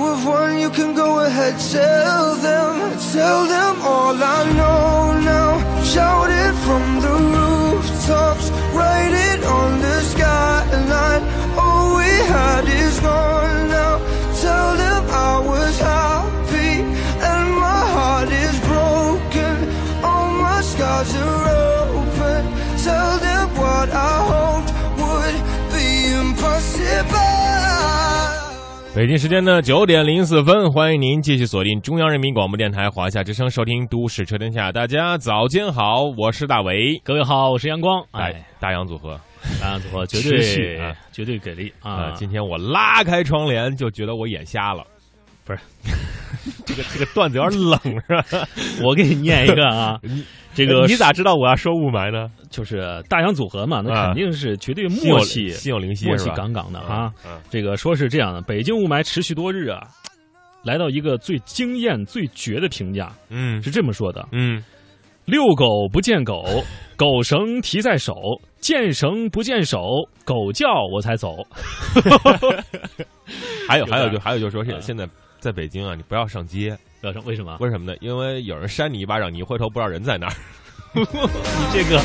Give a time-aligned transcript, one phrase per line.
[0.00, 5.84] You have won, you can go ahead, tell them, tell them all I know now.
[5.84, 11.22] Shout it from the rooftops, write it on the skyline.
[11.58, 13.89] All we had is gone now.
[29.00, 34.68] 北京时间的九点零四分，欢迎您继续锁定中央人民广播电台华夏之声，收听《都市车天下》。
[34.72, 38.04] 大家早间好，我是大伟，各位好，我是阳光。
[38.10, 39.18] 哎哎，，大洋组合
[39.58, 42.10] 大洋组合绝对啊绝对给力啊、啊！
[42.14, 44.84] 今天我拉开窗帘就觉得我眼瞎了，
[45.46, 45.60] 不是
[46.66, 48.00] 这个这个段子有点冷是
[48.36, 48.48] 吧？
[48.82, 49.98] 我给你念一个啊，
[50.54, 52.28] 这个你咋知道我要说雾霾呢？
[52.50, 53.80] 就是大洋组合嘛？
[53.84, 56.28] 那啊肯定是绝对默契，心有灵犀默契？
[56.30, 57.12] 杠杠的哈。
[57.24, 59.80] 嗯，嗯这个说是这样的，北京雾霾持续多日啊，
[60.64, 64.62] 来到一个最惊艳、最绝的评价，嗯是这么说的：嗯，
[65.26, 66.44] 遛狗不见狗，
[66.96, 68.14] 狗绳提在手，
[68.60, 69.78] 见绳不见手，
[70.24, 71.36] 狗叫我才走。
[73.68, 75.08] 还有还有就还有就是说现嗯现在
[75.40, 77.56] 在北京啊，你不要上街，不要上为什么？
[77.60, 77.96] 为什么呢？
[78.00, 80.34] 因为有人扇你一巴掌，你一回头不知道人在哪儿。
[80.92, 81.04] 你
[81.72, 82.00] 这个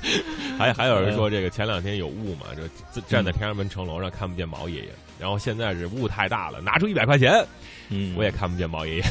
[0.58, 2.46] 还还有人说这个前两天有雾嘛，
[2.94, 4.88] 就站在天安门城楼上看不见毛爷爷，
[5.18, 7.32] 然后现在是雾太大了，拿出一百块钱
[7.88, 9.02] 嗯，我也看不见毛爷爷。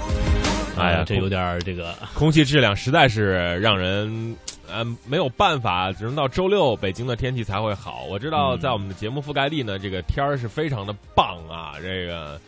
[0.78, 4.36] 哎呀，这有点儿这个空气质量实在是让人
[4.70, 8.04] 呃没有办法，只能到周六北京的天气才会好。
[8.10, 12.38] 我知道嗯在我们的节目覆盖地呢，这个天儿是非常的棒啊，这个。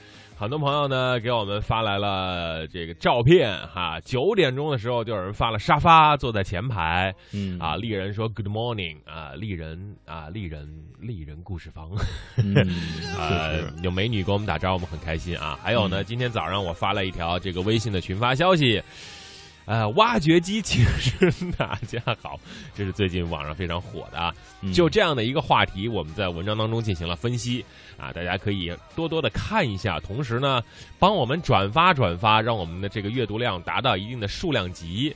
[0.42, 7.56] 很多朋友呢给我们发来了这个照片哈，九点钟的时候就有人发了沙发，坐在前排，嗯。
[7.60, 11.92] 啊，丽人说 Good morning 啊，丽人啊，丽人丽人故事房，
[12.38, 12.56] 嗯，
[13.16, 15.56] 呃是，有美女给我们打招呼，我们很开心啊。
[15.62, 16.04] 还有呢，嗯。
[16.06, 18.82] 今天早上我发了一条这个微信的群发消息，
[19.64, 22.38] 呃，挖掘机请示，大家好，
[22.74, 24.34] 这是最近网上非常火的啊。
[24.60, 27.64] 嗯就这样的一个话题，我们在文章当中进行了分析
[27.96, 30.62] 啊，大家可以多多的看一下，同时呢，
[30.98, 35.14] 帮我们转发转发，让我们的这个阅读量达到一定的数量级。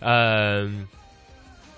[0.00, 0.86] 嗯、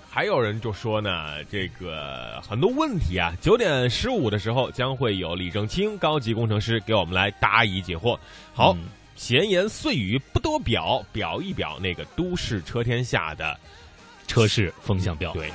[0.09, 8.17] 还有人就说呢，这个很多问题啊，九点十五的时候将会有李正清高级工程师给我们来答疑解惑。
[8.53, 8.83] 好，嗯
[9.15, 13.59] 闲言碎语不多表，表一表那个都市车天下的
[14.27, 15.31] 车市风向标。
[15.33, 15.51] 对，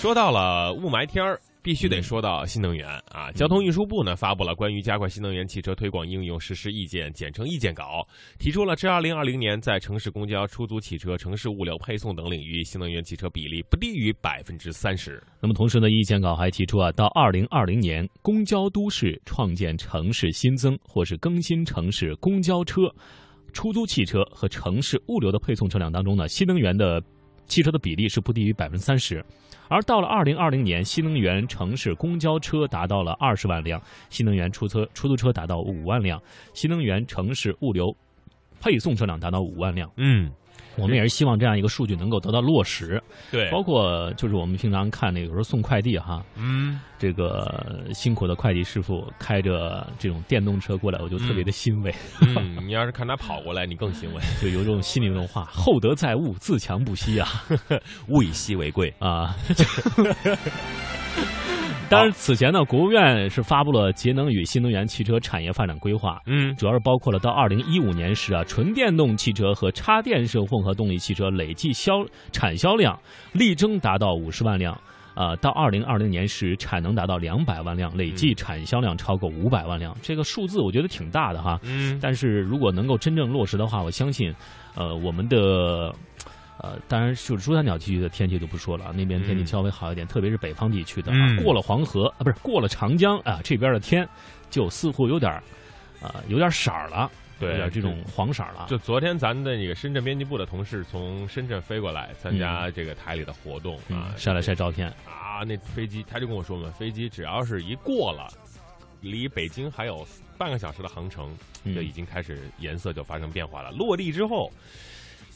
[0.00, 3.30] 说到了雾霾天儿，必须得说到新能源啊。
[3.32, 8.06] 交通运输部呢发布了关于加快新能源汽车推广应用实施意见，简称意见稿，
[8.38, 15.22] 提出了至二零二零年在城市公交、出租汽车、城市物流配送等领域，新能源汽车比例不低于百分之三十。
[15.40, 22.82] 那么同时呢，意见稿还提出啊，到二零二零年，公交都市创建城市新增或是更新城市公交车、
[23.52, 27.02] 出租汽车和城市物流的配送车辆当中呢，新能源的
[27.46, 29.24] 汽车的比例是不低于百分之三十。
[29.72, 33.80] 而到了二零二零年，新能源城市公交车达到了二十万辆，
[34.10, 36.22] 新能源出车出租车达到五万辆，
[36.52, 37.96] 新能源城市物流
[38.60, 39.90] 配送车辆达到五万辆。
[39.96, 40.30] 嗯，
[40.76, 43.02] 我们也是希望这样一个数据能够得到落实。
[43.30, 54.20] 对包括就是我们平常看那个有时候送快递哈，嗯，这个辛苦的快递师傅开着这种电动车过来，我就特别的欣慰，嗯， 你要是看他跑过来，你更欣慰。
[54.40, 57.28] 就有种心里有种话：厚德载物，自强不息啊
[58.08, 58.92] 物以稀为贵。
[59.00, 59.34] 啊！
[61.92, 71.92] 当然，此前呢，国务院是发布了节能与新能源汽车产业发展规划，嗯主要是包括了到二零一五年时啊，纯电动汽车和插电式混合动力汽车累计销
[72.32, 72.98] 产销量
[73.32, 74.74] 力争达到五十万辆。
[75.14, 79.94] 呃，到二零二零年时产能达到两百万辆，累计产销量超过五百万辆。
[80.00, 81.60] 这个数字我觉得挺大的哈。
[81.62, 84.34] 嗯，但是如果能够真正落实的话，我相信，
[84.74, 85.94] 呃，我们的。
[86.62, 94.08] 呃，当然就是珠三角地区的天气就不说了，那边天气稍微好一点，特别是北方地区的，嗯过了黄河啊，不是过了长江啊，这边的天
[94.48, 95.42] 就似乎有点儿，
[96.00, 97.10] 呃，有点色儿了，
[97.40, 98.66] 对有点这种黄色了。
[98.68, 108.28] 就昨天咱的那个深圳编辑部的同事从深圳飞过来参加这个台里的活动嗯啊，，晒了晒照片，啊，那飞机他就跟我说嘛，飞机只要是一过了，
[109.00, 110.06] 离北京还有
[110.38, 111.34] 半个小时的航程，
[111.64, 113.72] 嗯就已经开始颜色就发生变化了。
[113.72, 114.48] 落地之后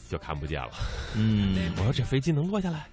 [0.07, 0.71] 就看不见了。
[1.15, 2.85] 嗯，我说这飞机能落下来？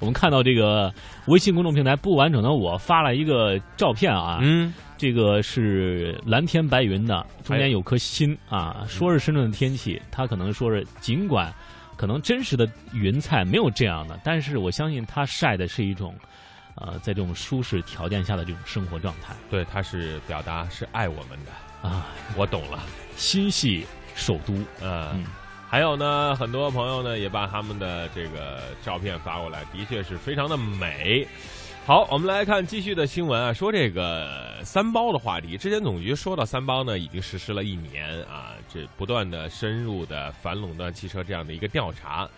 [0.00, 0.92] 我们看到这个
[1.26, 8.84] 微信公众平台不完整的我发了一个照片啊，嗯，这个是蓝天白云的，中间有颗心啊。
[8.86, 11.50] 说是深圳的天气，他可能说是尽管
[11.96, 16.14] 可能真实的云彩没有这样的，但是我相信他晒的是一种，
[16.74, 22.08] 呃，在这种舒适条件下的这种生活状态对，他是表达是爱我们的，啊。
[22.36, 22.82] 我懂了。
[23.16, 24.54] 心系首都，
[24.84, 25.24] 啊嗯，
[25.68, 31.24] 还有呢，很多朋友呢也把他们的这个照片发过来，的确是非常的美。
[31.84, 35.56] 好，我们来看继续的新闻啊，说这个三包的话题。
[35.56, 42.28] 之前总局说到三包呢，已经实施了一年啊，这不断的深入的反垄断汽车这样的一个调查。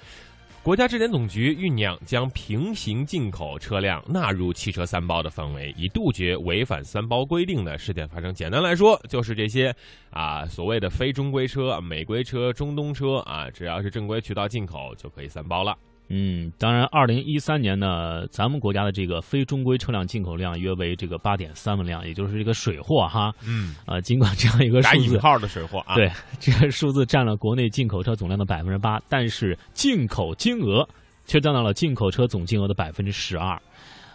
[0.69, 8.35] 国家质检总局酝酿将平行进口车辆纳入汽车三包的范围，以杜绝违反三包规定的事件发生。
[8.35, 9.75] 简单来说，就是这些
[10.11, 15.75] 啊所谓的非中规车、美规车、中东车啊，只要是正规渠道进口就可以三包了。
[16.10, 23.31] 嗯，当然，二零一三年呢，咱们国家的这个非中规车辆进口量约为这个八点三万辆，也就是这个水货哈。
[23.46, 26.10] 嗯，啊，尽管这样一个数字打引号的水货啊，对，
[26.40, 30.88] 这个数字占了国内进口车总量的百分之八，但是进口金额
[31.26, 33.60] 却占到了进口车总金额的百分之十二，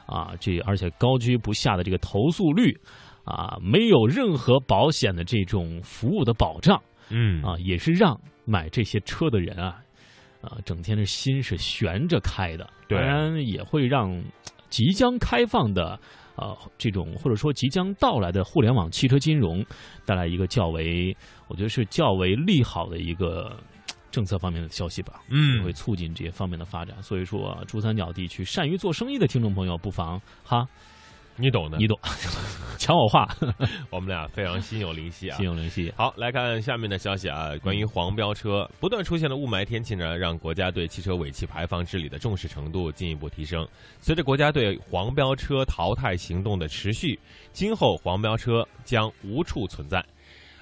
[0.08, 2.76] 啊，这而且高居不下的这个投诉率，
[3.24, 7.44] 啊，没有任何保险的这种服务的保障，嗯。
[7.44, 9.80] 啊，也是让买这些车的人啊，
[10.44, 14.22] 啊，整天的心是悬着开的，对当然也会让
[14.70, 16.00] 即将开放的。
[16.36, 19.64] 呃，这种或者说即将到来的互联网汽车金融，
[20.04, 21.16] 带来一个较为，
[21.48, 23.56] 我觉得是较为利好的一个
[24.10, 27.00] 政策方面的消息吧，嗯会促进这些方面的发展。
[27.04, 30.68] 所以说，珠三角地区善于做生意的听众朋友，不妨哈，
[31.36, 31.98] 你懂的你，懂，
[32.78, 33.28] 抢我话，
[33.90, 35.46] 我们俩非常心有灵犀啊心。
[35.46, 35.92] 有灵犀。
[35.96, 43.68] 好，来看下面的消息啊，关于黄标车不断出现的雾霾天气呢，让国家对汽车尾气排放治理的重视程度进一步提升。
[44.00, 47.20] 随着国家对黄标车淘汰行动的持续，
[47.52, 50.04] 今后黄标车将无处存在。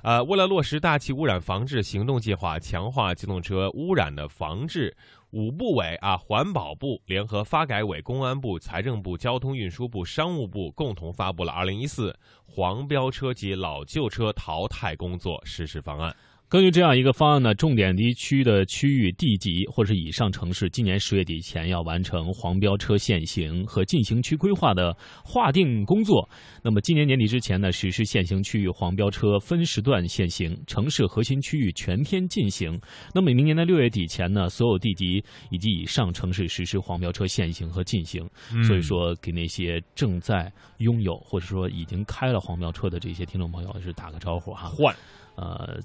[0.03, 4.91] 呃，为了落实大气污染防治行动计划，强化机动车污染的防治，
[5.31, 12.13] 五部委啊，环保部联合发改委、公安部、财政部、交通运输部、商务部共同发布了《二零一四
[12.45, 16.11] 黄标车及老旧车淘汰工作实施方案》。
[16.51, 24.93] 根据这样一个方案呢，重点地区的区域地级或是以上城市，今年十月底前要完成黄标车限行和进行区规划的
[25.23, 26.27] 划定工作。
[26.61, 32.77] 那么今年年底之前呢，实施限行区域黄标车分时段限行，城市核心区域全天禁行。
[33.13, 38.29] 那么明年的六月底前呢，所有地级以及以上城市实施黄标车限行和禁行。
[38.67, 44.67] 所以说，给那些正在拥有或者说已经开了黄标车的这些听众朋友是打个招呼哈。
[44.67, 44.93] 换
[45.37, 45.79] 呃，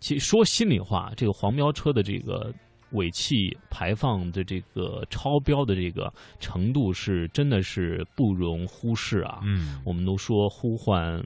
[0.00, 2.52] 其实说心里话，这个黄标车的这个
[2.92, 9.40] 尾气排放的这个超标的这个程度是真的是不容忽视啊。
[9.44, 11.22] 嗯我们都说呼唤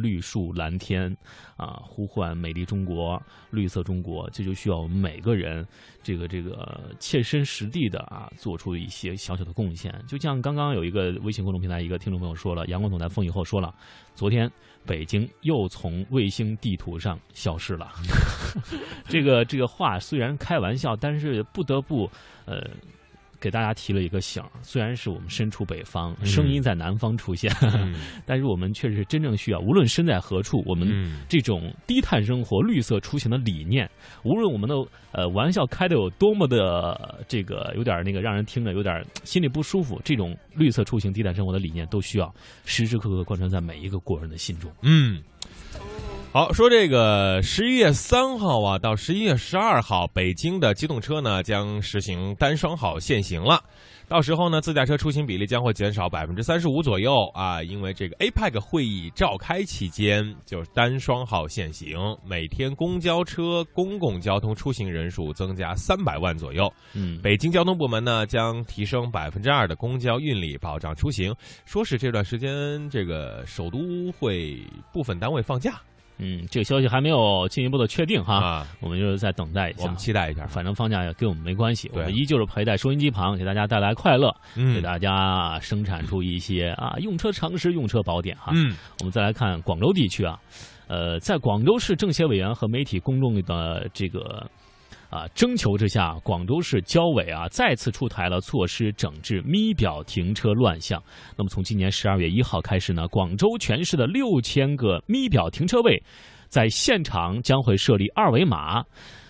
[0.00, 1.14] 绿树蓝天
[1.56, 5.66] 啊，呼唤美丽中国、绿色中国，这就需要我们每个人
[6.02, 9.94] 这个这个切身实地的啊，做出一些小小的贡献。
[10.06, 13.74] 就像刚刚有一个微信公众平台一个听众朋友说了，阳光总在风雨后说了，
[14.14, 14.50] 昨天
[14.86, 17.90] 北京又从卫星地图上消失了。
[19.08, 22.10] 这个这个话虽然开玩笑，但是不得不
[22.44, 22.64] 呃。
[23.40, 27.94] 给大家提了一个醒儿，虽然是我们身处北方，嗯声音在南方出现，嗯
[28.26, 33.88] 但是我们确实真正需要，无论身在何处，我们嗯这种低碳生活、绿色出行的理念，
[34.24, 34.74] 无论我们的
[35.12, 42.32] 呃玩笑开的有多么的这个有点那个让人听着有点心里不舒服，这种绿色出行、低碳生活的理念都需要
[42.64, 44.70] 时时刻刻贯穿在每一个国人的心中。
[44.82, 45.22] 嗯。
[46.38, 53.60] 好，说这个十一月三号啊，到十一月十二号，北京的机动车呢将实行单双号限行了。
[54.06, 66.72] 到时候呢，自驾车出行比例将会减少百分之三十五左右啊，因为这个 APEC 会议召开期间，就是单双号限行，每天公交车、公共交通出行人数增加三百万左右。
[66.94, 71.34] 嗯，北京交通部门呢将提升百分之二的公交运力，保障出行。
[71.64, 73.80] 说是这段时间这个首都
[74.12, 74.56] 会
[74.92, 75.80] 部分单位放假
[76.18, 79.96] 嗯，这个消息还没有进一步的确定哈，啊，我们就是在等待一下我们。
[79.96, 80.46] 期待一下。
[80.46, 88.52] 反正放假也跟我们没关系，我们依旧是陪在收音机旁，给大家带来快乐，给嗯大家生产出一些啊用车常识、用车宝典哈。
[88.54, 90.38] 嗯我们再来看广州地区啊，
[90.88, 94.44] 呃，在广州市政协委员和媒体公众的这个
[95.10, 101.02] 啊征求之下，广州市交委啊再次出台了措施整治咪表停车乱象。
[101.36, 106.02] 那么从今年十二月一号开始呢，广州全市的六千个咪表停车位，
[106.48, 108.78] 在现场将会设立二维码，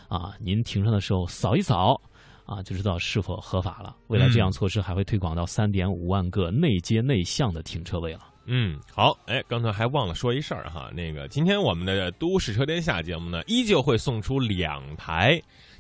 [0.09, 2.01] 啊，您停车的时候扫一扫。
[2.49, 3.95] 啊，就知道是否合法了。
[4.07, 8.21] 未来这样措施还会推广到三点五万个内街内巷的停车位了。
[8.47, 15.39] 嗯，好，哎，刚才还忘了说一事儿哈，那个今天我们的都市车天下节目呢，依旧会送出两台。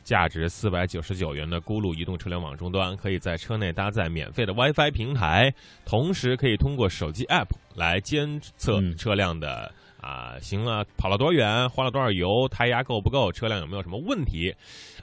[0.09, 5.53] 价值四百九十九元的咕噜移动车联网终端，可以在车内搭载免费的 WiFi 平台，
[5.85, 14.50] 同时可以通过手机 App 来监测嗯车辆的啊、行了，跑了多远，花了多少油，胎压够不够，车辆有没有什么问题？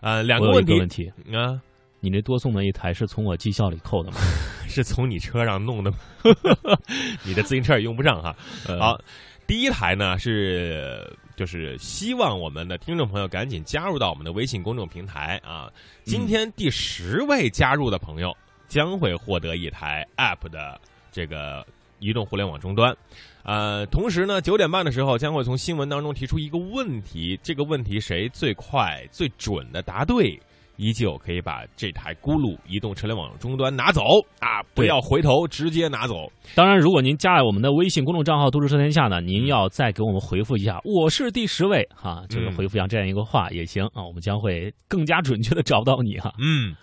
[0.01, 1.61] 呃，两个问题问题，啊，
[1.99, 4.17] 你这多送的一台是从我绩效里扣的吗？
[4.67, 5.97] 是从你车上弄的吗，
[7.23, 8.35] 你的自行车也用不上哈。
[8.67, 8.99] 呃好，
[9.45, 15.71] 第一台呢是就是希望我们的听众朋友赶紧加入到我们的微信公众平台啊。
[16.03, 18.35] 今天第十位加入的朋友
[18.67, 20.79] 将会获得一台 App 的
[21.11, 21.65] 这个
[21.99, 22.95] 移动互联网终端。
[23.43, 30.39] 呃，同时呢，九点半的时候将会从新闻当中提出一个问题，这个问题谁最快最准的答对，
[30.77, 34.01] 依旧可以把这台咕噜移动车联网终端拿走
[34.39, 34.61] 啊！
[34.73, 36.31] 不要回头，直接拿走。
[36.53, 46.33] 当然，如果您加了我们的微信公众账号“都市车天下”呢，您要再给我们回复一下“我是第十位”哈，就是嗯回复一下这样一个话也行啊，我们将会更加准确的找到你哈。
[46.39, 46.75] 嗯，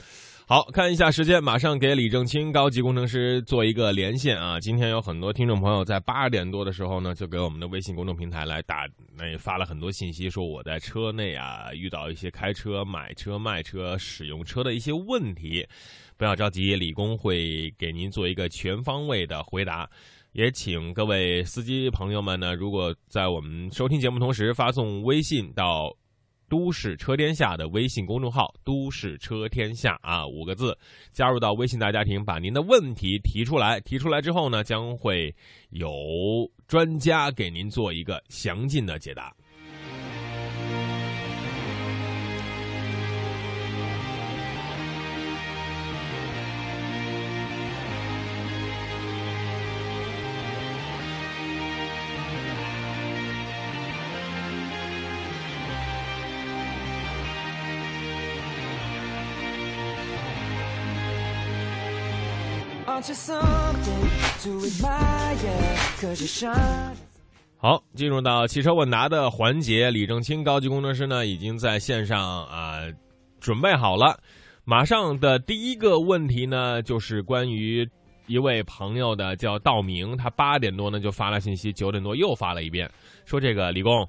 [0.53, 4.61] 好看一下时间，马上给李正清高级工程师做一个连线啊！
[4.61, 15.67] 今天有很多听众朋友在八点多的时候呢，就给我们的微信公众平台来打，那发了很多信息，说我在车内啊遇到一些开车、买车、卖车、使用车的一些问题。
[16.19, 19.89] 不要着急，李工会给您做一个全方位的回答。
[20.33, 25.91] 也请各位司机朋友们呢，如果在我们收听节目同时发送微信到
[26.53, 30.77] 都市车天下的微信公众号“都市车天下”啊，五个字，
[31.11, 33.81] 加入到微信大家庭，把您的问题提出来。
[33.81, 35.35] 提出来之后呢，将会
[35.71, 35.89] 有
[36.69, 39.35] 专家给您做一个详尽的解答。
[67.59, 72.79] 好，进入到汽车问答的环节，李正清高级工程师呢已经在线上啊、
[73.41, 74.17] 准备好了。
[74.65, 77.85] 马上的第一个问题呢，就是关于
[78.29, 82.89] 一位朋友的，叫道明，他八点多呢就发了信息，九点多又发了一遍，
[83.25, 84.09] 说这个李工，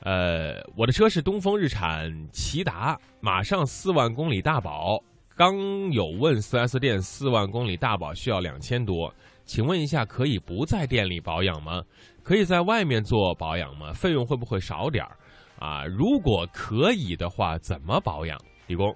[0.00, 5.02] 呃，我的车是东风日产骐达，马上四万公里大保，
[5.36, 5.52] 刚
[5.90, 9.12] 有问四 S 店四万公里大保需要两千多，
[9.44, 11.82] 请问一下，可以不在店里保养吗？
[12.22, 13.92] 可以在外面做保养吗？
[13.92, 15.10] 费用会不会少点儿？
[15.58, 18.38] 啊，如果可以的话，怎么保养？
[18.68, 18.94] 李工，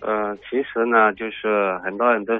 [0.00, 2.32] 呃，其实呢，就是很多人都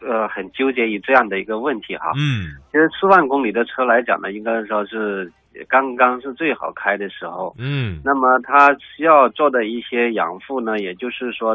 [0.00, 2.12] 呃很纠结于这样的一个问题哈。
[2.16, 5.30] 嗯其实四万公里的车来讲呢，应该说是
[5.68, 7.54] 刚刚是最好开的时候。
[7.58, 11.54] 嗯那么它需要做的一些养护呢，也就是说，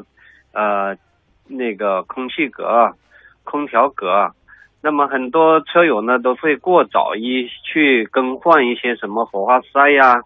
[0.58, 0.98] 呃，
[1.48, 2.92] 那个空气格、
[3.44, 4.32] 空调格。
[4.82, 10.22] 那么很多车友呢都会过早一去更换一些什么火花塞呀，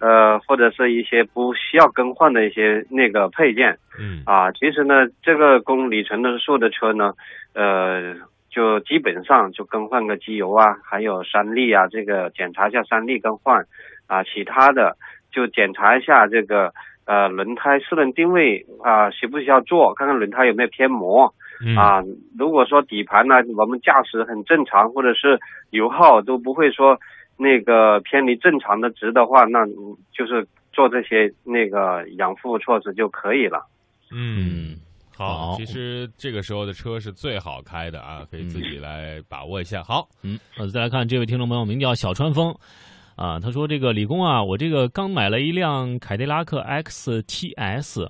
[0.00, 3.78] 呃，或者是一些不需要更换的一些那个配件。
[3.98, 7.12] 嗯啊，其实呢，这个公里程的数的车呢，
[7.54, 8.16] 呃，
[8.50, 13.64] 就基本上就更换个机油啊，还有三滤啊，这个检查一下三滤更换
[14.08, 14.96] 啊，其他的
[15.30, 16.72] 就检查一下这个
[17.06, 22.02] 呃轮胎四轮定位啊，需不需要做，看看轮胎有没有偏磨嗯啊。
[22.38, 25.38] 如果说底盘呢，我们驾驶很正常，或者是
[25.70, 26.98] 油耗都不会说
[27.36, 33.66] 那个偏离正常的值的话，那嗯就是做这些那个养护措施就可以了。
[34.12, 34.76] 嗯，
[35.16, 39.82] 好，其实这个时候的车是最好开的啊，可以自己来把握一下。
[39.82, 42.54] 好，嗯，呃，再来看这位听众朋友，名叫小川枫，
[43.20, 48.08] 啊，他说这个李工啊，我这个刚买了一辆凯迪拉克 XTS。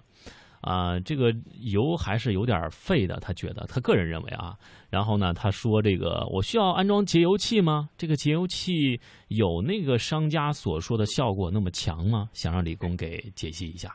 [0.60, 4.54] 啊，这个油还是有点费的，他觉得，他个人认为啊。
[4.90, 7.88] 然后呢，他说这个我需要安装节油器吗？
[7.96, 12.28] 这个节油器有那个商家所说的效果那么强吗？
[12.34, 13.88] 想让李工给解析一下。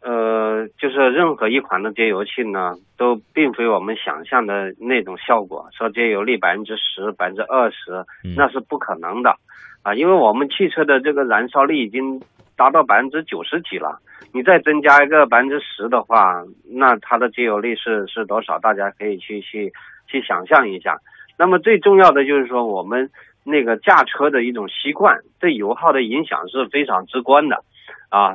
[0.00, 9.34] 呃，就是任何一款的节油器呢，都并非我们想象的那种效果，说节油率百分之十、百分之二十，那是不可能的
[9.86, 12.20] 啊，因为我们汽车的这个燃烧率已经
[12.56, 14.00] 达到百分之九十几了。
[14.32, 18.58] 你再增加一个百分之十的话，那它的节油率是是多少？
[18.58, 19.72] 大家可以去去
[20.08, 20.96] 去想象一下。
[21.38, 23.10] 那么最重要的就是说，我们
[23.44, 27.62] 那个驾车的一种习惯对油耗的影响是非常直观的
[28.08, 28.34] 啊。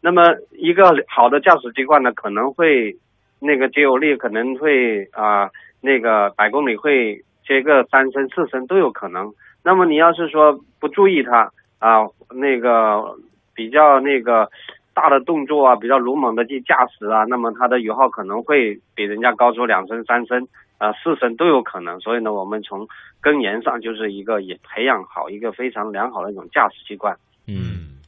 [0.00, 0.22] 那么
[0.52, 2.96] 一个好的驾驶习惯呢，可能会
[3.38, 5.50] 那个节油率可能会啊，
[5.82, 9.34] 那个百公里会节个三升四升都有可能。
[9.62, 13.16] 那么你要是说不注意它啊，那个
[13.54, 14.48] 比较那个。
[14.96, 22.00] 大的动作啊，比较鲁莽的去驾驶啊，那么它的油耗可能会比人家高出两升、三升、啊四升都有可能。
[22.00, 22.88] 所以呢，我们从
[23.20, 27.14] 根源上就是一个也培养好一个非常良好的一种驾驶习惯。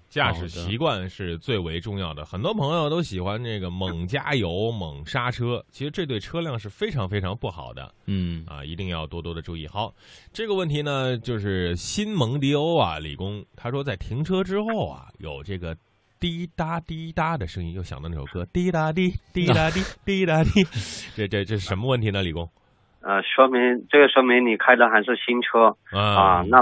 [0.09, 2.25] 嗯，驾驶习惯是最为重要的。
[2.25, 7.93] 很多朋友都喜欢这个猛加油、 猛刹车，其实这对车辆是非常非常不好的。
[8.07, 9.67] 嗯，啊，一定要多多的注意。
[9.67, 9.93] 好，
[10.33, 15.77] 这个问题呢，就是新蒙迪欧啊，李工他说在停车之后啊，有这个。
[16.21, 20.65] 滴答滴答的声音，又想到那首歌，滴答滴，滴答滴，滴答滴。
[21.15, 22.43] 这这这是什么问题呢，李工？
[23.03, 26.43] 呃，说明这个说明你开的还是新车啊。
[26.49, 26.59] 那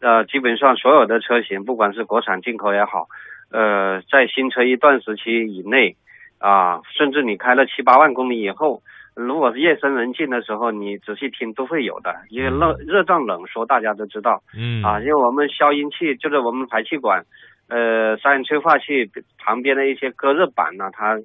[0.00, 3.08] 呃，基本上所有的车型，不管是国产进口也好，
[3.50, 5.96] 呃，在新车一段时期以内
[6.38, 8.82] 啊，甚至你开了七八万公里以后，
[9.14, 12.14] 如果是夜深人静的时候，你仔细听都会有的。
[12.28, 14.42] 因为热热胀冷缩，大家都知道。
[14.56, 14.82] 嗯。
[14.82, 17.24] 啊，因为我们消音器就是我们排气管。
[17.68, 21.18] 呃，三元催化器旁边的一些隔热板呢，它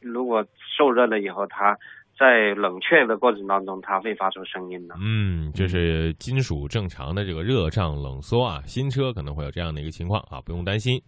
[0.00, 0.44] 如果
[0.76, 1.76] 受热了以后，它
[2.18, 4.94] 在冷却的过程当中，它会发出声音的。
[5.00, 11.00] 嗯，就是金属正常的这个热胀冷缩啊，新车可能会有这样的一个情况啊，不用担心。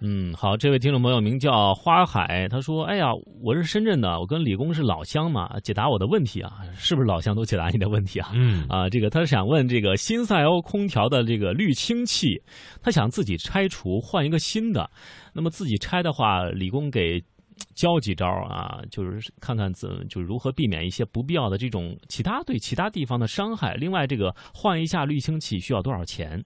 [0.00, 3.06] 嗯，好，这位听众朋友名叫花海，他说：“哎呀，
[3.42, 8.30] 我是深圳的，我跟李工是老乡嘛，解答我的问题啊，是不是老乡都解答你的问题啊？
[8.34, 12.42] 嗯，啊，这个他想问这个新赛欧空调的这个滤清器，
[12.82, 14.90] 他想自己拆除换一个新的，
[15.32, 17.22] 那么自己拆的话，李工给
[17.74, 23.74] 教几招啊，就是看看怎就是如何避免一些不必要的这种其他对其他地方的伤害。
[23.74, 26.44] 另外，这个换一下滤清器需要多少钱？”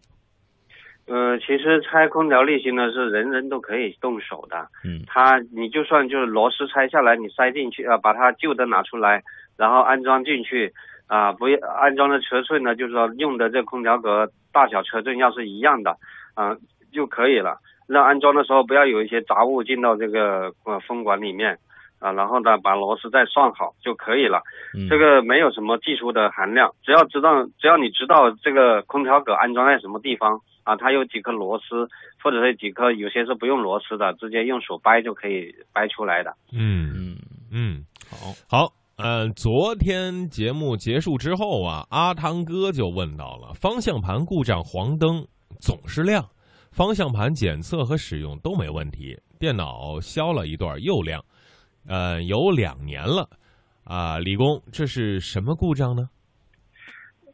[1.10, 4.68] 呃，其实拆空调滤芯呢是人人都可以动手的。
[4.84, 9.22] 嗯，它你就算就是螺丝拆下来，你塞进去啊，把它旧的拿出来，
[9.56, 10.74] 然后安装进去
[11.06, 15.96] 啊，不要安装的尺寸呢，就是说用的这空调格大小尺寸要是一样的
[16.34, 16.54] 啊
[16.92, 17.58] 就可以了。
[17.88, 21.58] 那安装的时候不要有一些杂物进到这个呃风管里面
[21.98, 24.42] 啊，然后呢把螺丝再上好就可以了。
[24.88, 30.40] 这个没有什么技术的含量，只要知道只要你知道这个空调格安装在什么地方。
[30.64, 31.88] 啊，它有几颗螺丝，
[32.22, 36.34] 或者是几颗，有些是不用螺丝的，直接用手掰就可以掰出来的。
[36.52, 37.16] 嗯嗯
[37.50, 45.26] 嗯，好，好，呃，昨天节目结束之后啊，阿汤哥就问到了，方向盘故障，黄灯
[45.58, 46.22] 总是亮，
[46.70, 51.24] 方向盘检测和使用都没问题，电脑消了一段又亮，
[51.86, 53.28] 呃，有两年了，
[53.84, 56.08] 啊，李工，这是什么故障呢？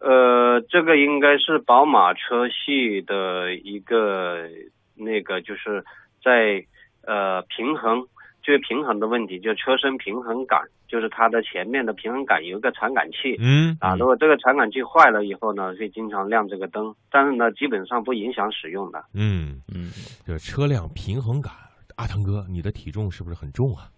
[0.01, 4.49] 呃，这个应该是宝马车系的一个
[4.95, 5.85] 那个，就是
[6.23, 6.65] 在
[7.07, 8.07] 呃平衡，
[8.45, 19.03] 就是平衡的问题，就车身平衡杆，就是它的前面的平衡杆有一个传感器，嗯，啊，如果这个传感器坏了以后呢，会经常亮这个灯，但是呢，基本上不影响使用的。
[19.15, 19.91] 嗯嗯，
[20.27, 21.51] 这车辆平衡杆，
[21.97, 23.89] 阿腾哥，你的体重是不是很重啊？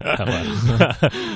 [0.00, 0.48] 太坏了！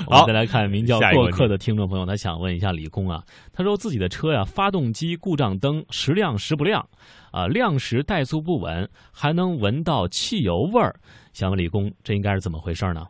[0.06, 3.22] 我们再来看名叫过客的听众朋友，他想问一下李工啊，
[3.52, 6.86] 他说自己的车呀，发动机故障灯时亮时不亮，
[7.32, 10.94] 啊，亮时怠速不稳，还能闻到汽油味儿。
[11.32, 13.06] 想问李工，这应该是怎么回事呢？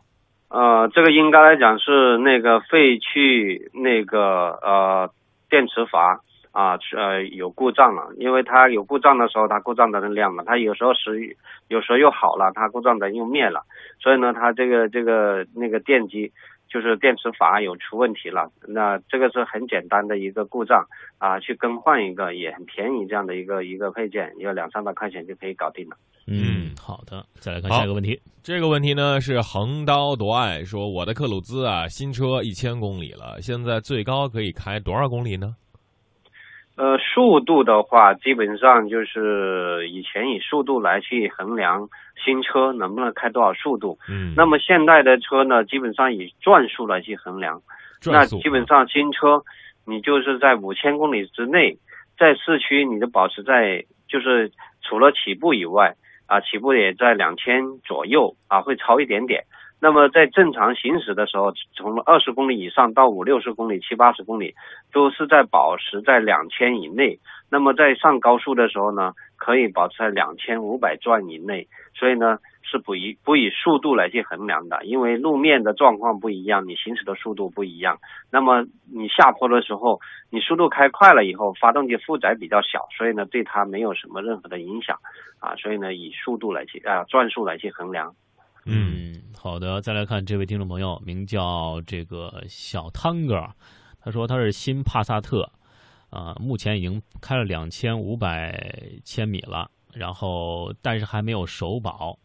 [0.49, 5.09] 呃，这个应该来讲是那个废去那个呃
[5.49, 6.21] 电池阀。
[6.51, 13.63] 啊，呃，有故障了，因为它有故障的时候，它故障灯亮嘛，它有时候时有时候又好了，它故障灯又灭了，
[14.01, 16.31] 所以呢，它这个这个那个电机
[16.67, 20.85] 就是电磁阀有出问题了，那这个是很简单的一个故障
[21.17, 25.97] 啊，去更换一个也很便宜，这样的一个一个配件，要两三百块钱就可以搞定了。
[26.27, 28.19] 嗯，好的，再来看下一个问题。
[28.43, 35.55] 这个问题呢是横刀夺爱说，我的克鲁兹啊，新车一千公里了，现在最高可以开多少公里呢？
[36.79, 41.89] 呃，速度的话，基本上就是以前以速度来去衡量
[42.23, 43.97] 新车能不能开多少速度。
[44.07, 47.61] 嗯，那么现在的车呢，基本上以转速来去衡量。
[48.05, 49.43] 那基本上新车，
[49.85, 51.75] 你就是在五千公里之内，
[52.17, 55.95] 在市区你就保持在就是除了起步以外
[56.27, 59.43] 啊，起步也在两千左右啊，会超一点点。
[59.81, 64.53] 那么在正常行驶的时候，从二十公里以上到五六十公里、七八十公里，
[64.91, 67.19] 都是在保持在两千以内。
[67.49, 71.67] 那么在上高速的时候呢，可以保持在两千五百转以内。
[71.95, 77.97] 所以呢，是不以不以速度来去衡量的，因为路面的状况不一样，你行驶的速度不一样。
[78.31, 78.63] 那么
[78.93, 84.97] 你下坡的时候，你速度开快了以后，发动机负载比较小，所以呢，对它没有什么任何的影响
[85.39, 85.55] 啊。
[85.55, 88.13] 所以呢，以速度来去啊转速来去衡量。
[88.71, 93.35] 嗯，好的，再来看这位听众朋友，名叫这个小汤哥，
[93.99, 95.51] 他说他是新帕萨特，
[96.11, 102.19] 啊、目前已经开了两千五百千米了，然后但是还没有首保，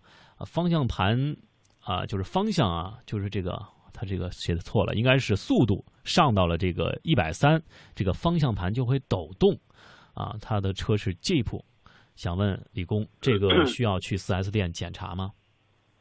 [0.44, 1.34] 方向盘
[1.80, 3.58] 啊、就是方向啊，就是这个
[3.94, 7.62] 他这个写的错了，应该是速度上到了这个一百三，
[7.94, 9.58] 这个方向盘就会抖动，
[10.12, 11.62] 啊，他的车是 Jeep，
[12.16, 15.30] 想问李工，这个需要去 4S 店检查吗？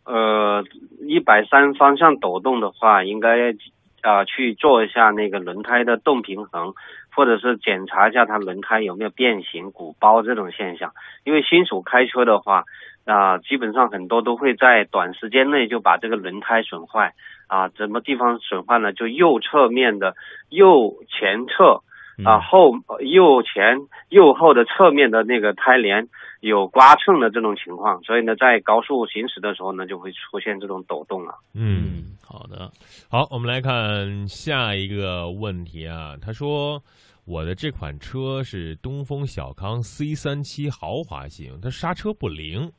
[0.06, 0.64] 呃，
[1.00, 3.54] 一百三方向抖动的话，应该
[4.02, 6.74] 啊、去做一下那个轮胎的动平衡，
[7.16, 10.92] 或者是检查一下它轮胎有没有变形、鼓包这种现象。
[11.24, 12.66] 因为新手开车的话，
[13.06, 17.14] 啊、基本上很多都会在短时间内就把这个轮胎损坏
[17.48, 18.92] 啊，什么地方损坏呢？
[18.92, 20.16] 就右侧面的
[20.50, 21.82] 右前侧
[22.26, 26.10] 啊嗯后右前右后的侧面的那个胎帘
[26.50, 31.36] 有刮蹭的这种情况，所以呢，在高速行驶的时候呢，就会出现这种抖动了。
[31.56, 32.70] 嗯，嗯，好的，
[33.10, 36.18] 好，我们来看下一个问题啊。
[36.22, 36.82] 他说，
[37.26, 42.70] 我的这款车是东风小康 C 三七豪华型，它刹车不灵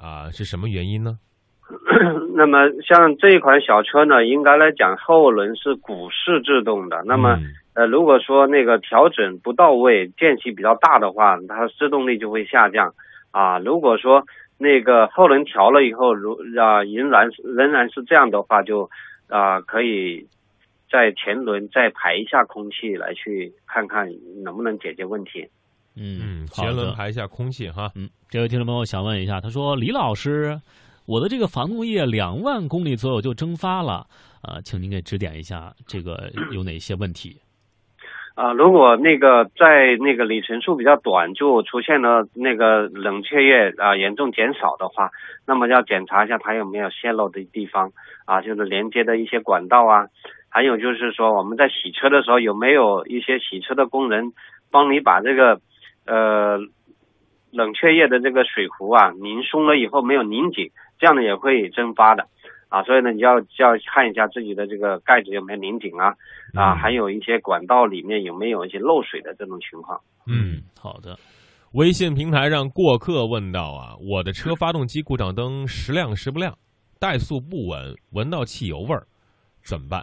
[0.00, 1.18] 啊，是什么原因呢？
[2.34, 7.02] 那么像这一款小车呢，应该来讲后轮是鼓式制动的。
[7.04, 12.94] 那么、嗯呃，如果说那个调整不到位，间隙比较大的话，它制动力就会下降
[13.30, 13.58] 啊。
[13.58, 14.24] 如果说
[14.58, 18.90] 那个后轮调了以后，如啊仍然仍然是这样的话，就
[19.28, 20.28] 啊可以
[20.90, 24.06] 在前轮再排一下空气，来去看看
[24.44, 25.48] 能不能解决问题。
[25.96, 27.90] 嗯嗯，前轮，排一下空气哈。
[27.94, 30.60] 嗯，这位听众朋友想问一下，他说李老师，
[31.06, 34.06] 我的这个防冻液两万公里左右就蒸发了，
[34.42, 37.36] 呃，请您给指点一下，这个有哪些问题？
[38.34, 45.10] 啊，如果那个在那个里程数比较短，就出现了那个冷却液啊严重减少的话，
[45.46, 47.90] 那么要检查一下它有没有泄漏的地方
[48.24, 50.06] 啊，就是连接的一些管道啊，
[50.48, 54.32] 还有就是说我们在洗车的时候有没有一些洗车的工人
[54.70, 55.60] 帮你把这个
[56.06, 56.58] 呃
[57.52, 62.28] 冷却液的这个水壶啊拧松了以后没有拧紧，这样的也会蒸发的。
[62.72, 66.16] 啊，所以呢，你要要看一下自己的这个盖子有没有拧紧啊，
[66.54, 70.00] 啊，嗯还有一些管道里面有没有一些漏水的这种情况。
[70.26, 71.14] 嗯，好的，
[71.74, 76.56] 微信平台上过客问到啊，我的车发动机故障灯时亮时不亮，
[76.98, 79.04] 怠速不稳，闻到汽油味儿，
[79.62, 80.02] 怎么办？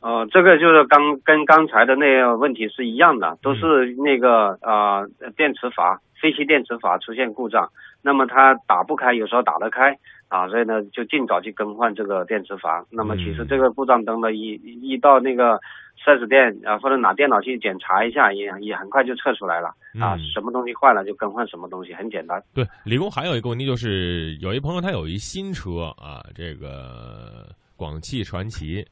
[0.00, 7.68] 呃，这个就是刚跟刚才的那个问题是一样的，都是那个呃电磁阀废气电磁阀出现故障，
[8.00, 9.98] 那么它打不开，有时候打得开
[10.30, 12.86] 啊，所以呢就尽早去更换这个电池阀。
[12.88, 15.58] 那么其实这个故障灯呢，一一到那个
[16.04, 19.68] 4S 店啊或者拿电脑去检查一下，也也很快就测出来了
[20.00, 22.40] 啊，嗯什么东西坏了就更换什么东西，很简单。
[22.54, 28.86] 对，理工还有一个问题就是，有一朋友他有一新车啊，这个广汽传祺，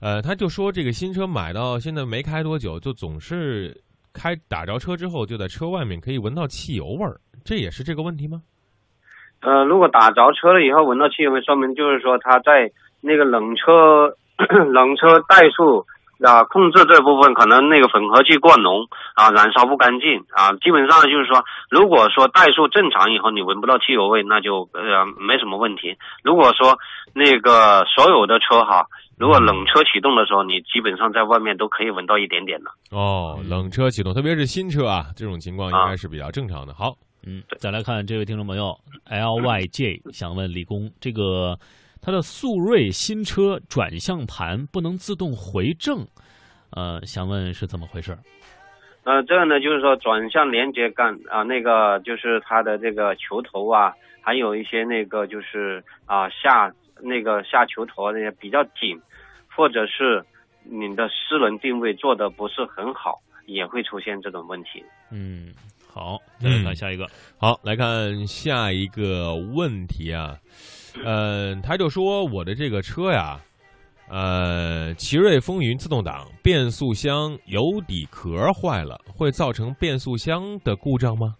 [0.00, 3.78] 呃，他就说这个新车买到现在没开多久，就总是
[4.14, 8.42] 开打着车之后，就在车外面可以闻到汽油味儿，这也是这个问题吗？
[9.40, 12.70] 呃，如果打着车了以后闻到汽油味，说明就是说他在
[13.00, 14.14] 那个冷车
[14.72, 15.86] 冷车怠速
[16.24, 20.50] 啊控制这部分可能那个混合气过浓啊，燃烧不干净啊。
[20.62, 25.96] 基本上就是说，如果说怠速正常以后你闻不到汽油味，那就呃没什么问题。
[26.24, 26.78] 如果说
[27.14, 28.86] 那个所有的车哈，
[29.18, 32.70] 如果冷车启动的时候，你基本上在外面都可以闻到一点点的。
[32.90, 36.74] 哦，冷车启动，特别是新车啊，这种情况应该是比较正常的。
[36.74, 36.94] 好，
[37.26, 41.58] 嗯，再来看这位听众朋友 L Y J 想问李工，这个
[42.00, 46.06] 他的速锐新车转向盘不能自动回正，
[46.70, 48.16] 呃，想问是怎么回事？
[49.04, 59.00] 呃，这个呢就是说转向连接杆啊，那个就是它的这个球头啊，还有一些那个就是啊下那个下球头啊那些比较紧，
[59.48, 60.24] 或者是
[60.62, 64.84] 你的四轮定位做的不是很好，也会出现这种问题。
[65.10, 65.54] 嗯，
[65.90, 67.06] 好，再来看下一个。
[67.38, 70.36] 好，来看下一个问题啊，
[71.04, 73.40] 嗯、他就说我的这个车呀，
[74.08, 81.34] 呃，奇瑞风云自动挡变速箱油底壳坏了，会造成变速箱的故障吗？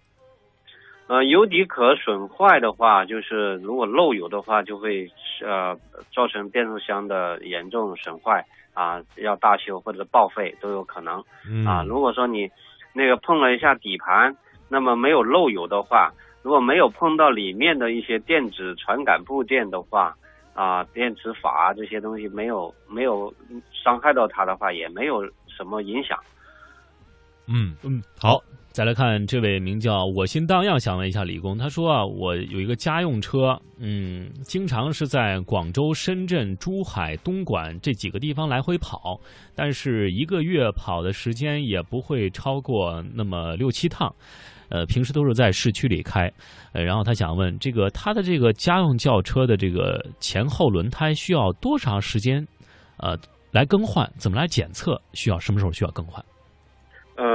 [1.06, 5.10] 呃，油底壳损坏的话，就是如果漏油的话，就会
[5.42, 5.74] 呃
[6.12, 11.24] 造成变速箱的严重损坏啊，要大修或者报废都有可能。
[11.48, 12.50] 嗯啊，如果说你
[12.98, 14.36] 那个碰了一下底盘，
[14.68, 20.16] 那么没有漏油的话，如果没有碰到里面的一些电子传感部件的话，
[20.52, 23.32] 啊，电磁阀这些东西没有没有
[23.72, 26.18] 伤害到它的话，也没有什么影响。
[27.46, 28.42] 嗯嗯，好，
[28.78, 39.18] 再来看这位名叫我心荡漾，想问一下李工，他说啊，我有一个家用车，嗯，经常是在广州、深圳、珠海、东莞这几个地方来回跑，
[39.52, 44.14] 但是一个月跑的时间也不会超过那么六七趟。
[44.68, 46.32] 呃，平时都是在市区里开，
[46.70, 52.46] 呃，然后他想问，这个他的这个家用轿车的这个前后轮胎需要多长时间，
[52.98, 53.18] 呃，
[53.50, 54.08] 来更换？
[54.18, 55.02] 怎么来检测？
[55.14, 56.24] 需要什么时候需要更换？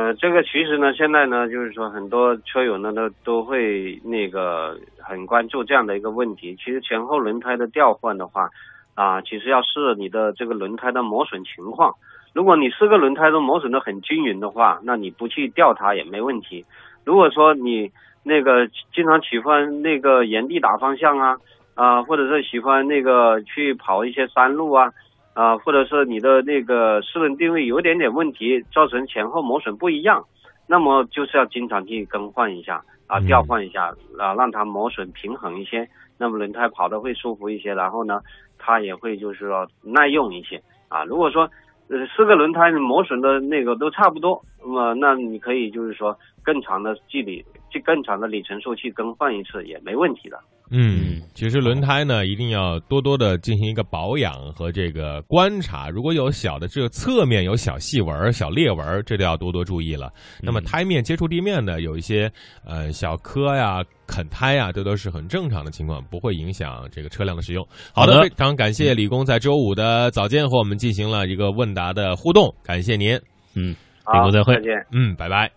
[0.04, 6.58] 呃，这个其实呢，现在呢，就是说很多车友呢都都会那个很关注这样的一个问题。
[6.58, 8.50] 其实前后轮胎的调换的话，
[8.96, 11.94] 啊，其实要视你的这个轮胎的磨损情况。
[12.34, 16.66] 如果你四个轮胎都磨损的很均匀的话，那你不去调它也没问题。
[17.06, 17.92] 如果说你
[18.24, 21.38] 那个经常喜欢那个原地打方向啊，
[21.76, 24.92] 啊，或者是喜欢那个去跑一些山路啊，
[25.34, 30.26] 啊，或者是你的那个四轮定位有点点问题，造成前后磨损不一样，
[30.68, 38.22] 那么就是要经常去更换一下啊，嗯调换一下啊，让它磨损平衡一些，那么轮胎跑的会舒服一些，然后呢，
[38.60, 41.04] 它也会就是说耐用一些啊。
[41.06, 41.50] 如果说
[41.90, 50.40] 呃四个轮胎磨损的那个都差不多，那么那你可以就是说更长的距离，去更长的里程数去更换一次也没问题的。
[50.76, 55.88] 嗯，其实轮胎呢，一定要多多的进行一个保养和这个观察。
[55.88, 60.12] 如果有小的这个侧面有小细纹、小裂纹，这都要多多注意了。
[60.42, 62.28] 那么胎面接触地面呢，有一些
[62.66, 67.64] 呃小磕呀、啃胎呀，这都是很正常的情况，不会影响这个车辆的使用。
[67.94, 73.16] 好的，非常感谢李工在周五的早间和我们进行了一个问答的互动，感谢您。
[73.54, 74.72] 嗯，好李工再会再见。
[74.92, 75.52] 嗯，拜拜。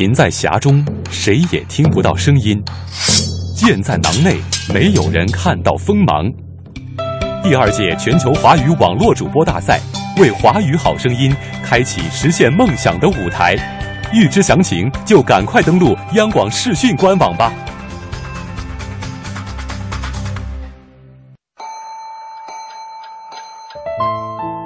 [0.00, 2.56] 琴在匣中，谁也听不到声音；
[3.54, 4.38] 剑在囊内，
[4.72, 6.24] 没有人看到锋芒。
[7.42, 9.78] 第二届全球华语网络主播大赛
[10.18, 11.30] 为华语好声音
[11.62, 13.54] 开启实现梦想的舞台。
[14.10, 17.52] 预知详情，就赶快登录央广视讯官网吧。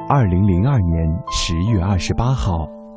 [0.09, 2.69] 二零零二年十月二十八号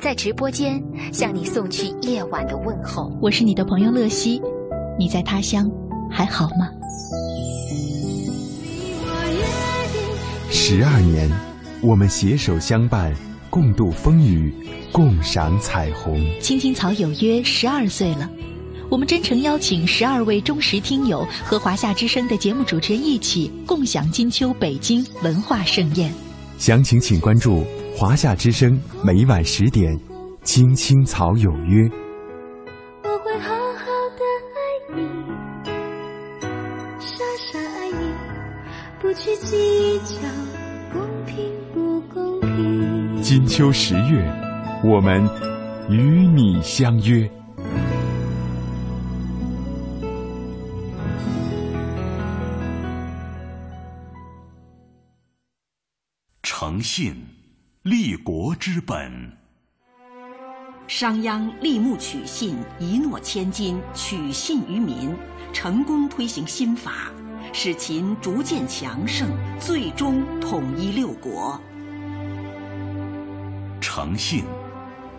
[0.00, 0.80] 在直播间
[1.12, 3.12] 向你送去夜晚的问候。
[3.20, 4.40] 我是你的朋友乐西，
[4.96, 5.68] 你在他乡
[6.08, 6.68] 还好吗？
[10.50, 11.28] 十二年，
[11.82, 13.12] 我们携手相伴，
[13.50, 14.54] 共度风雨，
[14.92, 16.24] 共赏彩虹。
[16.40, 18.30] 青青草有约十二岁了，
[18.88, 26.12] 我们真诚邀请十二位忠实听友和华夏之声的节目主持人一起共享金秋北京文化盛宴。
[26.56, 27.64] 详情请关注
[27.98, 29.92] 华夏之声，每晚十点，
[30.44, 31.82] 《青青草有约》。
[33.02, 34.22] 我会好好的
[34.54, 35.02] 爱你，
[37.00, 38.14] 傻傻爱你，
[39.00, 40.28] 不去计较
[40.92, 43.20] 公平不公平。
[43.20, 44.32] 金秋十月，
[44.84, 45.28] 我们
[45.90, 47.28] 与你相约。
[56.44, 57.12] 诚信，
[57.82, 59.32] 立国之本。
[60.88, 65.14] 商鞅立木取信，一诺千金，取信于民，
[65.52, 67.12] 成功推行新法，
[67.52, 69.28] 使秦逐渐强盛，
[69.60, 71.58] 最终统一六国。
[73.80, 74.42] 诚信，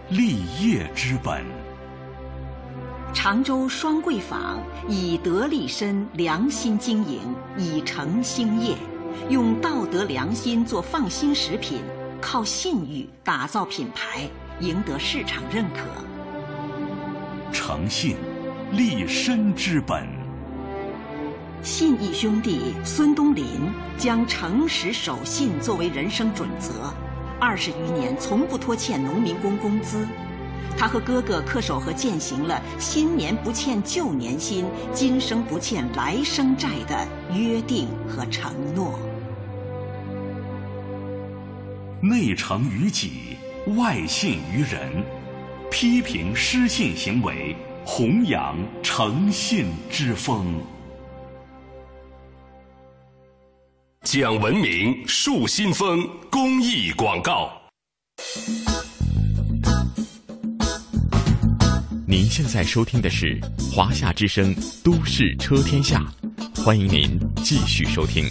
[0.10, 1.45] 立业之本。
[3.13, 7.22] 常州双桂坊以德立身、良心经营，
[7.58, 8.76] 以诚兴业，
[9.30, 11.80] 用道德良心做放心食品，
[12.21, 14.29] 靠信誉打造品牌，
[14.60, 15.82] 赢得市场认可。
[17.51, 18.17] 诚信，
[18.71, 20.08] 立身之本。
[21.62, 23.45] 信义兄弟孙东林
[23.97, 26.93] 将诚实守信作为人生准则，
[27.39, 30.08] 二十余年从不拖欠农民工工资。
[30.77, 38.97] 他和哥哥恪守和践行了“新年不欠旧年薪，今生不欠来生债”的约定和承诺。
[42.02, 43.36] 内诚于己，
[43.76, 45.04] 外信于人，
[45.70, 47.54] 批评失信行为，
[47.86, 50.62] 弘扬诚信之风。
[54.04, 57.52] 讲文明树新风公益广告。
[62.08, 63.38] 您现在收听的是
[63.74, 66.02] 华夏之声《都市车天下》，
[66.64, 68.26] 欢迎您继续收听。